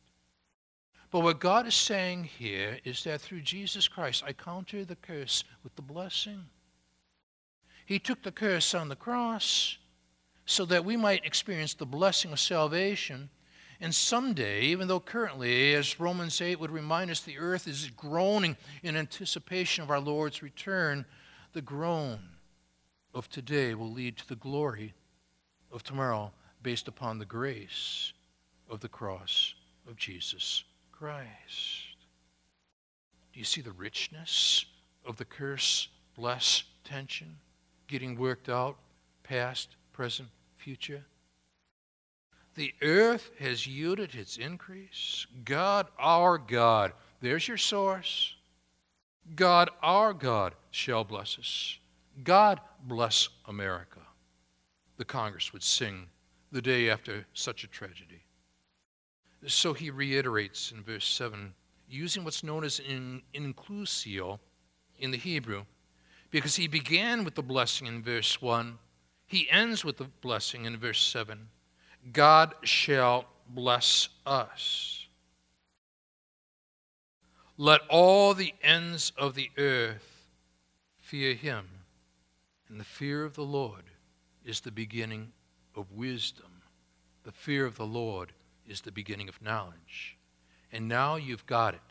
But 1.11 1.20
what 1.20 1.39
God 1.39 1.68
is 1.68 1.76
saying 1.76 2.24
here 2.24 2.80
is 2.84 3.03
that 3.03 3.22
through 3.22 3.41
Jesus 3.41 3.88
Christ, 3.88 4.24
I 4.26 4.34
counter 4.34 4.84
the 4.84 4.95
curse 4.95 5.43
with 5.63 5.76
the 5.76 5.84
blessing. 5.84 6.45
He 7.86 7.99
took 7.99 8.24
the 8.24 8.32
curse 8.32 8.74
on 8.74 8.89
the 8.89 8.95
cross 8.95 9.78
so 10.47 10.65
that 10.65 10.84
we 10.84 10.97
might 10.97 11.24
experience 11.24 11.76
the 11.76 11.86
blessing 11.86 12.32
of 12.34 12.39
salvation. 12.39 13.30
And 13.80 13.93
someday, 13.93 14.61
even 14.63 14.88
though 14.88 14.99
currently, 14.99 15.75
as 15.75 15.99
Romans 15.99 16.41
8 16.41 16.59
would 16.59 16.71
remind 16.71 17.11
us, 17.11 17.19
the 17.19 17.38
earth 17.38 17.67
is 17.67 17.91
groaning 17.95 18.57
in 18.82 18.95
anticipation 18.95 19.84
of 19.84 19.91
our 19.91 19.99
Lord's 19.99 20.41
return, 20.41 21.05
the 21.53 21.61
groan 21.61 22.19
of 23.13 23.30
today 23.30 23.75
will 23.75 23.91
lead 23.91 24.17
to 24.17 24.28
the 24.28 24.36
glory 24.36 24.93
of 25.71 25.84
tomorrow 25.84 26.32
based 26.63 26.88
upon 26.88 27.19
the 27.19 27.25
grace 27.25 28.13
of 28.69 28.80
the 28.80 28.89
cross 28.89 29.53
of 29.88 29.95
Jesus 29.95 30.63
Christ. 30.91 31.28
Do 33.32 33.39
you 33.39 33.45
see 33.45 33.61
the 33.61 33.71
richness 33.71 34.65
of 35.05 35.17
the 35.17 35.25
curse, 35.25 35.89
bless, 36.15 36.63
tension 36.84 37.38
getting 37.88 38.17
worked 38.17 38.49
out, 38.49 38.78
past, 39.23 39.75
present, 39.93 40.30
future? 40.57 41.05
The 42.58 42.74
earth 42.82 43.30
has 43.39 43.68
yielded 43.68 44.16
its 44.16 44.38
increase. 44.38 45.28
God, 45.45 45.88
our 45.99 46.39
God, 46.39 46.91
there's 47.22 47.47
your 47.47 47.58
source. 47.58 48.36
God, 49.36 49.70
our 49.84 50.12
God, 50.12 50.55
shall 50.72 51.03
bless 51.03 51.38
us. 51.38 51.78
God 52.24 52.60
bless 52.84 53.30
America. 53.47 53.99
The 54.97 55.05
Congress 55.05 55.53
would 55.53 55.62
sing 55.62 56.08
the 56.51 56.64
day 56.64 56.89
after 56.89 57.28
such 57.36 57.64
a 57.64 57.68
tragedy. 57.68 58.24
So 59.45 59.74
he 59.74 59.91
reiterates 59.91 60.72
in 60.72 60.82
verse 60.82 61.05
7, 61.05 61.53
using 61.88 62.24
what's 62.24 62.43
known 62.43 62.64
as 62.64 62.82
an 62.89 63.22
inclusio 63.36 64.39
in 64.97 65.12
the 65.12 65.18
Hebrew, 65.18 65.66
because 66.32 66.55
he 66.55 66.68
began 66.68 67.24
with 67.24 67.36
the 67.36 67.43
blessing 67.43 67.86
in 67.86 68.01
verse 68.01 68.41
1, 68.41 68.80
he 69.28 69.47
ends 69.51 69.86
with 69.86 69.97
the 69.97 70.05
blessing 70.22 70.66
in 70.66 70.76
verse 70.78 71.03
7. 71.03 71.49
God 72.14 72.53
shall 72.64 73.26
bless 73.49 74.10
us. 74.26 75.08
Let 77.58 77.82
all 77.89 78.34
the 78.34 78.53
ends 78.62 79.12
of 79.18 79.34
the 79.34 79.49
earth 79.58 80.26
fear 80.99 81.34
him. 81.34 81.68
And 82.70 82.80
the 82.80 82.86
fear 82.86 83.24
of 83.24 83.36
the 83.36 83.43
Lord 83.45 83.84
is 84.45 84.60
the 84.60 84.72
beginning 84.72 85.32
of 85.76 85.91
wisdom. 85.91 86.62
The 87.24 87.32
fear 87.32 87.66
of 87.66 87.78
the 87.78 87.86
Lord 87.86 88.34
is 88.68 88.82
the 88.82 88.91
beginning 88.91 89.30
of 89.30 89.41
knowledge. 89.41 90.18
And 90.72 90.88
now 90.88 91.16
you've 91.16 91.45
got 91.45 91.74
it. 91.74 91.82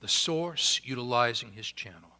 The 0.00 0.08
source 0.08 0.80
utilizing 0.84 1.52
his 1.52 1.66
channel, 1.66 2.10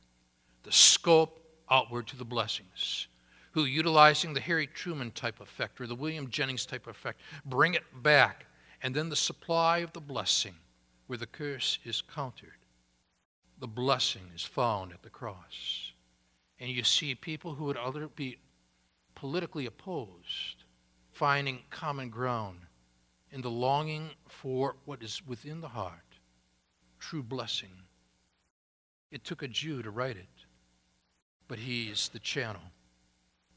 the 0.63 0.73
scope 0.73 1.41
outward 1.71 2.07
to 2.09 2.17
the 2.17 2.25
blessings. 2.25 3.09
Who, 3.57 3.65
utilizing 3.65 4.35
the 4.35 4.41
Harry 4.41 4.67
Truman 4.67 5.13
type 5.13 5.41
effect 5.41 5.81
or 5.81 5.87
the 5.87 5.95
William 5.95 6.29
Jennings 6.29 6.67
type 6.67 6.87
effect, 6.87 7.23
bring 7.47 7.73
it 7.73 7.85
back, 8.03 8.45
and 8.83 8.95
then 8.95 9.09
the 9.09 9.17
supply 9.17 9.79
of 9.79 9.95
the 9.95 10.01
blessing 10.01 10.55
where 11.07 11.17
the 11.17 11.25
curse 11.25 11.79
is 11.83 12.03
countered. 12.03 12.59
The 13.59 13.67
blessing 13.67 14.31
is 14.35 14.45
found 14.45 14.93
at 14.93 15.03
the 15.03 15.09
cross. 15.09 15.93
And 16.61 16.71
you 16.71 16.85
see 16.85 17.15
people 17.15 17.55
who 17.55 17.65
would 17.65 17.79
other 17.79 18.09
be 18.09 18.37
politically 19.15 19.65
opposed 19.65 20.65
finding 21.13 21.61
common 21.71 22.11
ground 22.11 22.59
in 23.31 23.41
the 23.41 23.51
longing 23.51 24.11
for 24.29 24.77
what 24.85 25.03
is 25.03 25.27
within 25.27 25.63
the 25.63 25.69
heart, 25.69 26.19
true 26.99 27.23
blessing. 27.23 27.73
It 29.11 29.25
took 29.25 29.43
a 29.43 29.49
Jew 29.49 29.83
to 29.83 29.91
write 29.91 30.19
it, 30.19 30.45
but 31.49 31.59
he 31.59 31.89
is 31.89 32.11
the 32.11 32.19
channel. 32.19 32.61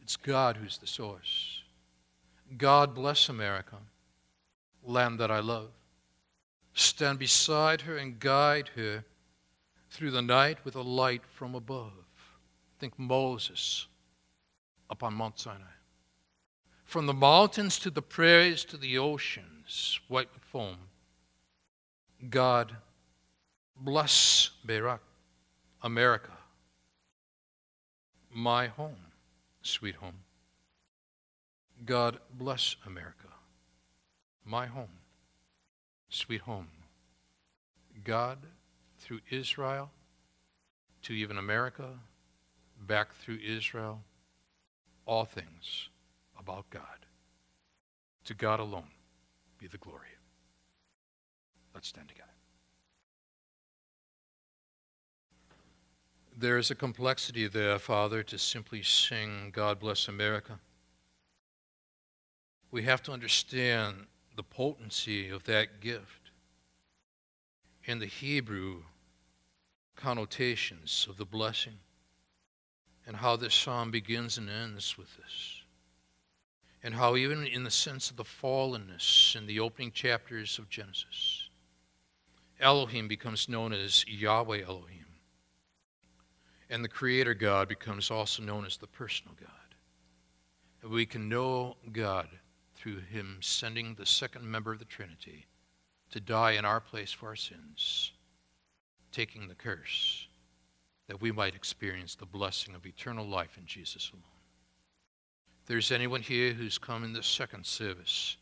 It's 0.10 0.16
God 0.16 0.58
who's 0.58 0.80
the 0.80 0.88
source. 0.88 1.62
God 2.58 2.96
bless 2.96 3.30
America, 3.30 3.76
land 4.84 5.20
that 5.20 5.30
I 5.30 5.40
love. 5.40 5.70
Stand 6.74 7.20
beside 7.20 7.82
her 7.82 7.96
and 7.96 8.20
guide 8.20 8.72
her 8.76 9.04
through 9.92 10.10
the 10.10 10.24
night 10.24 10.66
with 10.66 10.76
a 10.76 10.82
light 10.82 11.22
from 11.36 11.54
above. 11.54 11.94
Think 12.80 12.98
Moses 12.98 13.86
upon 14.90 15.14
Mount 15.14 15.38
Sinai. 15.38 15.78
From 16.86 17.06
the 17.06 17.14
mountains 17.14 17.78
to 17.78 17.92
the 17.92 18.02
prairies 18.02 18.66
to 18.66 18.78
the 18.78 18.98
oceans, 18.98 20.00
white 20.08 20.34
with 20.34 20.44
foam. 20.44 20.78
God 22.32 22.76
bless 23.80 24.50
Barak, 24.66 25.04
America, 25.84 26.34
my 28.34 28.66
home, 28.66 28.96
sweet 29.62 29.96
home. 29.96 30.24
God 31.86 32.20
bless 32.34 32.76
America, 32.86 33.28
my 34.46 34.66
home, 34.66 35.00
sweet 36.10 36.42
home. 36.42 36.68
God, 38.04 38.40
through 38.98 39.20
Israel, 39.30 39.92
to 41.04 41.14
even 41.14 41.38
America, 41.38 41.88
back 42.86 43.16
through 43.16 43.40
Israel, 43.46 44.02
all 45.06 45.26
things 45.26 45.90
about 46.38 46.70
God. 46.70 46.84
To 48.26 48.34
God 48.34 48.60
alone 48.60 48.92
be 49.58 49.68
the 49.68 49.78
glory. 49.78 50.08
Let's 51.74 51.88
stand 51.88 52.10
together. 52.10 52.29
There 56.40 56.58
is 56.58 56.72
a 56.72 56.76
complexity 56.76 57.48
there, 57.48 57.78
Father, 57.80 58.24
to 58.24 58.38
simply 58.38 58.82
sing, 58.82 59.52
God 59.52 59.78
bless 59.78 60.08
America. 60.08 60.58
We 62.72 62.84
have 62.84 63.04
to 63.04 63.12
understand 63.12 64.06
the 64.38 64.44
potency 64.44 65.28
of 65.28 65.44
that 65.44 65.82
gift 65.82 66.32
and 67.86 68.02
the 68.02 68.06
Hebrew 68.06 68.84
connotations 69.98 71.08
of 71.10 71.18
the 71.18 71.26
blessing 71.26 71.80
and 73.06 73.18
how 73.18 73.36
this 73.36 73.54
psalm 73.54 73.92
begins 73.92 74.38
and 74.38 74.50
ends 74.50 74.98
with 74.98 75.18
this. 75.18 75.64
And 76.82 76.94
how, 76.94 77.18
even 77.18 77.48
in 77.48 77.66
the 77.66 77.72
sense 77.72 78.10
of 78.10 78.16
the 78.16 78.24
fallenness 78.24 79.36
in 79.36 79.46
the 79.46 79.60
opening 79.60 79.92
chapters 79.92 80.58
of 80.58 80.70
Genesis, 80.70 81.50
Elohim 82.62 83.10
becomes 83.10 83.50
known 83.50 83.74
as 83.74 84.08
Yahweh 84.08 84.62
Elohim. 84.62 85.09
And 86.70 86.84
the 86.84 86.90
Creator 86.90 87.34
God 87.34 87.68
becomes 87.68 88.12
also 88.12 88.44
known 88.44 88.66
as 88.66 88.78
the 88.78 88.88
personal 88.88 89.36
God. 89.40 89.50
And 90.82 90.92
we 90.92 91.06
can 91.06 91.28
know 91.28 91.78
God 91.92 92.28
through 92.76 93.00
Him 93.00 93.40
sending 93.42 93.96
the 93.96 94.06
second 94.06 94.46
member 94.46 94.72
of 94.72 94.80
the 94.80 94.86
Trinity 94.86 95.48
to 96.12 96.20
die 96.20 96.52
in 96.52 96.66
our 96.66 96.80
place 96.80 97.12
for 97.12 97.28
our 97.28 97.36
sins, 97.36 98.14
taking 99.12 99.48
the 99.48 99.56
curse 99.56 100.28
that 101.08 101.22
we 101.22 101.32
might 101.32 101.56
experience 101.56 102.16
the 102.16 102.26
blessing 102.26 102.76
of 102.76 102.86
eternal 102.86 103.28
life 103.28 103.58
in 103.58 103.66
Jesus 103.66 104.12
alone. 104.12 104.24
If 105.62 105.68
there's 105.68 105.92
anyone 105.92 106.22
here 106.22 106.54
who's 106.54 106.78
come 106.78 107.04
in 107.04 107.14
this 107.14 107.28
second 107.28 107.66
service 107.66 108.38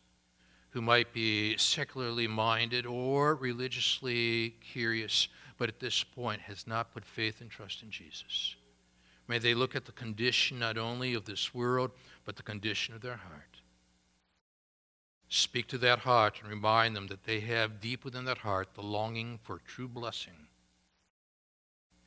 who 0.72 0.82
might 0.82 1.14
be 1.14 1.58
secularly 1.58 2.28
minded 2.28 2.86
or 2.86 3.36
religiously 3.36 4.56
curious, 4.62 5.30
but 5.58 5.70
at 5.70 5.80
this 5.80 6.04
point 6.04 6.42
has 6.42 6.68
not 6.68 6.94
put 6.94 7.06
faith 7.06 7.42
and 7.42 7.50
trust 7.50 7.84
in 7.84 7.92
Jesus, 7.92 8.56
may 9.28 9.40
they 9.40 9.54
look 9.54 9.76
at 9.76 9.86
the 9.86 9.92
condition 9.92 10.60
not 10.60 10.78
only 10.78 11.14
of 11.14 11.26
this 11.26 11.54
world, 11.54 11.92
but 12.26 12.36
the 12.36 12.44
condition 12.44 12.94
of 12.94 13.02
their 13.02 13.18
heart. 13.18 13.62
Speak 15.30 15.68
to 15.68 15.78
that 15.80 16.00
heart 16.00 16.40
and 16.42 16.50
remind 16.50 16.96
them 16.96 17.08
that 17.08 17.26
they 17.26 17.42
have 17.42 17.82
deep 17.82 18.06
within 18.06 18.26
that 18.26 18.38
heart 18.40 18.70
the 18.76 18.82
longing 18.82 19.40
for 19.44 19.60
true 19.66 19.88
blessing 19.88 20.48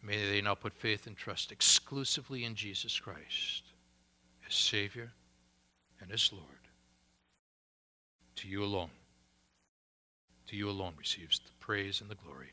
May 0.02 0.30
they 0.30 0.40
now 0.40 0.54
put 0.54 0.74
faith 0.74 1.06
and 1.06 1.16
trust 1.16 1.52
exclusively 1.52 2.44
in 2.44 2.54
Jesus 2.54 2.98
Christ 2.98 3.64
as 4.46 4.54
Savior 4.54 5.12
and 6.00 6.10
as 6.10 6.32
Lord. 6.32 6.44
To 8.36 8.48
you 8.48 8.64
alone. 8.64 8.90
To 10.48 10.56
you 10.56 10.70
alone 10.70 10.94
receives 10.98 11.38
the 11.38 11.50
praise 11.60 12.00
and 12.00 12.08
the 12.08 12.14
glory. 12.14 12.52